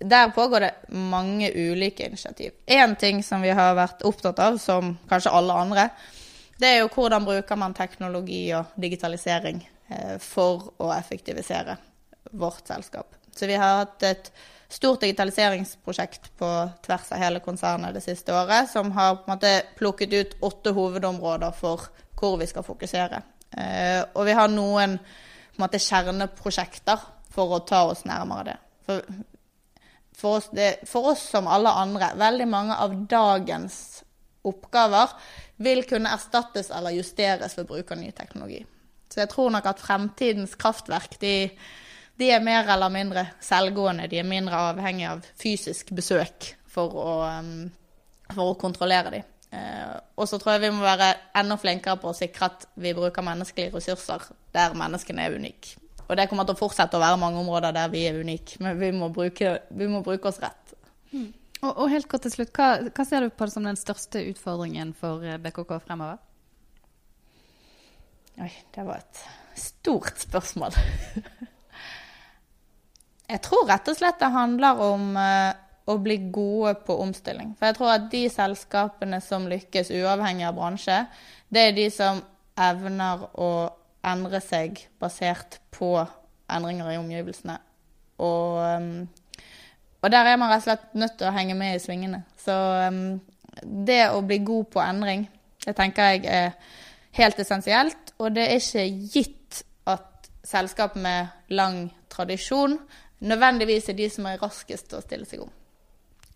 der 0.00 0.32
pågår 0.32 0.64
det 0.64 0.72
mange 0.96 1.52
ulike 1.52 2.08
initiativ. 2.08 2.56
Én 2.66 2.96
ting 2.96 3.20
som 3.22 3.44
vi 3.44 3.52
har 3.52 3.76
vært 3.76 4.02
opptatt 4.08 4.40
av, 4.40 4.56
som 4.58 4.96
kanskje 5.10 5.36
alle 5.36 5.60
andre, 5.66 5.88
det 6.56 6.70
er 6.70 6.80
jo 6.80 6.90
hvordan 6.94 7.24
bruker 7.26 7.58
man 7.58 7.76
teknologi 7.76 8.46
og 8.56 8.72
digitalisering 8.80 9.60
eh, 9.92 10.16
for 10.24 10.72
å 10.80 10.88
effektivisere 10.96 11.76
vårt 12.32 12.66
selskap. 12.68 13.14
Så 13.36 13.48
vi 13.48 13.56
har 13.56 13.84
hatt 13.84 14.02
et 14.06 14.32
stort 14.72 15.00
digitaliseringsprosjekt 15.04 16.30
på 16.40 16.48
tvers 16.84 17.10
av 17.12 17.20
hele 17.20 17.40
konsernet 17.44 17.94
det 17.96 18.04
siste 18.04 18.32
året, 18.34 18.70
som 18.72 18.92
har 18.96 19.18
på 19.20 19.28
en 19.28 19.34
måte 19.34 19.52
plukket 19.78 20.12
ut 20.12 20.38
åtte 20.48 20.72
hovedområder 20.76 21.52
for 21.56 21.90
hvor 22.18 22.38
vi 22.40 22.48
skal 22.48 22.64
fokusere. 22.64 23.20
Eh, 23.50 24.00
og 24.14 24.24
vi 24.28 24.36
har 24.36 24.48
noen 24.52 24.96
måte, 25.60 25.80
kjerneprosjekter 25.82 27.02
for 27.32 27.56
å 27.56 27.64
ta 27.68 27.84
oss 27.90 28.06
nærmere 28.08 28.52
det. 28.52 28.56
For, 28.86 29.04
for, 30.16 30.38
oss, 30.38 30.48
det, 30.56 30.70
for 30.88 31.12
oss 31.12 31.26
som 31.34 31.50
alle 31.50 31.72
andre, 31.82 32.12
veldig 32.20 32.48
mange 32.48 32.78
av 32.80 32.96
dagens 33.10 33.76
oppgaver 34.48 35.12
vil 35.62 35.84
kunne 35.86 36.10
erstattes 36.14 36.72
eller 36.74 36.96
justeres 36.96 37.58
ved 37.58 37.68
bruk 37.68 37.92
av 37.92 38.00
ny 38.00 38.10
teknologi. 38.16 38.62
Så 39.12 39.20
jeg 39.22 39.30
tror 39.34 39.52
nok 39.52 39.68
at 39.68 39.82
fremtidens 39.82 40.56
kraftverk 40.58 41.18
de 41.20 41.34
de 42.18 42.30
er 42.30 42.44
mer 42.44 42.68
eller 42.70 42.92
mindre 42.92 43.26
selvgående. 43.42 44.08
De 44.10 44.20
er 44.20 44.28
mindre 44.28 44.58
avhengig 44.70 45.06
av 45.08 45.22
fysisk 45.40 45.92
besøk 45.96 46.52
for 46.70 46.96
å, 46.96 47.12
um, 47.40 47.70
for 48.32 48.52
å 48.52 48.58
kontrollere 48.60 49.14
dem. 49.16 49.28
Uh, 49.52 49.98
og 50.16 50.28
så 50.28 50.38
tror 50.40 50.54
jeg 50.54 50.64
vi 50.64 50.72
må 50.72 50.84
være 50.84 51.10
enda 51.36 51.58
flinkere 51.60 51.98
på 52.00 52.08
å 52.08 52.16
sikre 52.16 52.48
at 52.48 52.66
vi 52.80 52.94
bruker 52.96 53.24
menneskelige 53.24 53.74
ressurser 53.74 54.24
der 54.54 54.76
menneskene 54.78 55.26
er 55.26 55.36
unike. 55.36 55.76
Og 56.08 56.16
det 56.18 56.26
kommer 56.28 56.48
til 56.48 56.56
å 56.56 56.60
fortsette 56.60 56.98
å 56.98 57.02
være 57.02 57.20
mange 57.20 57.40
områder 57.40 57.74
der 57.76 57.92
vi 57.92 58.06
er 58.08 58.18
unike, 58.20 58.58
men 58.64 58.80
vi 58.80 58.90
må 58.96 59.08
bruke, 59.12 59.58
vi 59.72 59.88
må 59.88 60.02
bruke 60.04 60.28
oss 60.28 60.40
rett. 60.42 60.74
Mm. 61.12 61.30
Og, 61.62 61.70
og, 61.70 61.86
helt 61.92 62.08
kort 62.10 62.24
til 62.26 62.34
slutt, 62.34 62.50
hva, 62.56 62.90
hva 62.90 63.06
ser 63.06 63.22
du 63.22 63.32
på 63.32 63.46
som 63.52 63.68
den 63.68 63.78
største 63.78 64.24
utfordringen 64.32 64.92
for 64.98 65.22
eh, 65.24 65.38
BKK 65.40 65.76
fremover? 65.84 66.18
Oi, 68.42 68.50
det 68.74 68.84
var 68.88 69.04
et 69.04 69.22
stort 69.60 70.18
spørsmål. 70.24 70.74
Jeg 73.32 73.40
tror 73.46 73.64
rett 73.70 73.88
og 73.88 73.96
slett 73.96 74.20
det 74.20 74.28
handler 74.34 74.80
om 74.84 75.14
uh, 75.16 75.52
å 75.88 75.96
bli 76.02 76.18
gode 76.34 76.74
på 76.86 76.98
omstilling. 77.00 77.54
For 77.56 77.70
jeg 77.70 77.78
tror 77.78 77.92
at 77.94 78.10
de 78.12 78.26
selskapene 78.30 79.20
som 79.24 79.48
lykkes 79.50 79.90
uavhengig 79.96 80.46
av 80.48 80.58
bransje, 80.58 80.98
det 81.52 81.68
er 81.68 81.76
de 81.76 81.86
som 81.92 82.20
evner 82.60 83.24
å 83.40 83.50
endre 84.04 84.42
seg 84.44 84.82
basert 85.00 85.60
på 85.72 85.94
endringer 86.52 86.92
i 86.92 87.00
omgivelsene. 87.00 87.56
Og, 88.22 88.60
um, 88.60 89.08
og 90.02 90.12
der 90.12 90.28
er 90.28 90.40
man 90.40 90.52
rett 90.52 90.66
og 90.66 90.68
slett 90.68 90.96
nødt 90.98 91.16
til 91.18 91.30
å 91.30 91.34
henge 91.34 91.56
med 91.56 91.78
i 91.78 91.82
svingene. 91.82 92.22
Så 92.38 92.54
um, 92.92 93.20
det 93.62 94.04
å 94.12 94.20
bli 94.26 94.42
god 94.44 94.68
på 94.74 94.82
endring, 94.84 95.24
det 95.64 95.76
tenker 95.78 96.12
jeg 96.12 96.26
er 96.28 96.52
helt 97.16 97.40
essensielt. 97.40 98.12
Og 98.20 98.34
det 98.36 98.44
er 98.48 98.60
ikke 98.60 98.86
gitt 99.14 99.62
at 99.88 100.28
selskap 100.44 100.98
med 101.00 101.32
lang 101.54 101.86
tradisjon 102.12 102.76
nødvendigvis 103.22 103.88
er 103.88 103.98
de 103.98 104.08
som 104.10 104.26
er 104.28 104.40
raskest 104.42 104.90
til 104.90 104.98
å 104.98 105.04
stille 105.04 105.28
seg 105.28 105.44
om. 105.44 105.50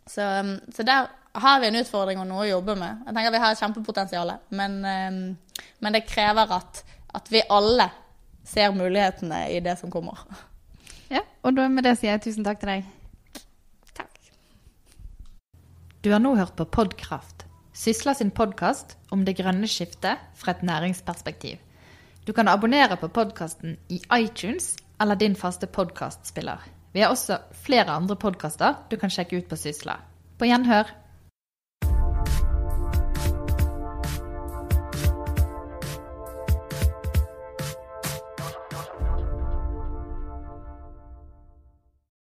Så, 0.06 0.22
um, 0.22 0.56
så, 0.74 0.84
der 0.86 1.08
har 1.34 1.60
vi 1.60 1.68
en 1.68 1.78
utfordring 1.80 2.20
og 2.22 2.28
noe 2.30 2.44
å 2.44 2.50
jobbe 2.50 2.76
med. 2.78 3.02
Jeg 3.06 3.16
tenker 3.16 3.34
Vi 3.34 3.42
har 3.42 3.54
et 3.54 3.62
kjempepotensial, 3.62 4.34
men, 4.54 4.76
um, 4.84 5.64
men 5.82 5.96
det 5.96 6.06
krever 6.06 6.52
at, 6.58 6.82
at, 7.14 7.32
vi 7.32 7.42
alle 7.50 7.90
ser 8.46 8.74
mulighetene 8.76 9.48
i 9.50 9.58
det 9.60 9.74
som 9.80 9.90
kommer. 9.90 10.22
Ja, 11.10 11.24
og 11.42 11.56
da 11.58 11.66
med 11.70 11.86
det 11.86 11.96
sier 11.98 12.14
jeg 12.14 12.26
tusen 12.28 12.46
takk 12.46 12.62
til 12.62 12.70
deg. 12.70 12.86
Takk. 13.98 14.30
Du 16.06 16.12
har 16.14 16.22
nå 16.22 16.36
hørt 16.38 16.54
på 16.58 16.68
Podkraft, 16.78 17.46
Sysla 17.76 18.14
sin 18.16 18.30
podkast 18.32 18.94
om 19.12 19.26
det 19.26 19.34
grønne 19.36 19.68
skiftet 19.68 20.22
fra 20.38 20.54
et 20.54 20.62
næringsperspektiv. 20.64 21.58
Du 22.24 22.32
kan 22.32 22.48
abonnere 22.48 22.96
på 22.96 23.10
podkasten 23.12 23.76
i 23.92 24.00
iTunes 24.16 24.76
eller 24.98 25.14
din 25.20 25.36
faste 25.36 25.66
podkastspiller. 25.66 26.75
Vi 26.96 27.02
har 27.04 27.12
også 27.12 27.36
flere 27.52 27.92
andre 27.92 28.14
podkaster 28.16 28.78
du 28.88 28.94
kan 28.96 29.10
sjekke 29.12 29.36
ut 29.36 29.50
på 29.50 29.56
Sysla. 29.60 29.98
På 30.40 30.46
gjenhør. 30.48 30.88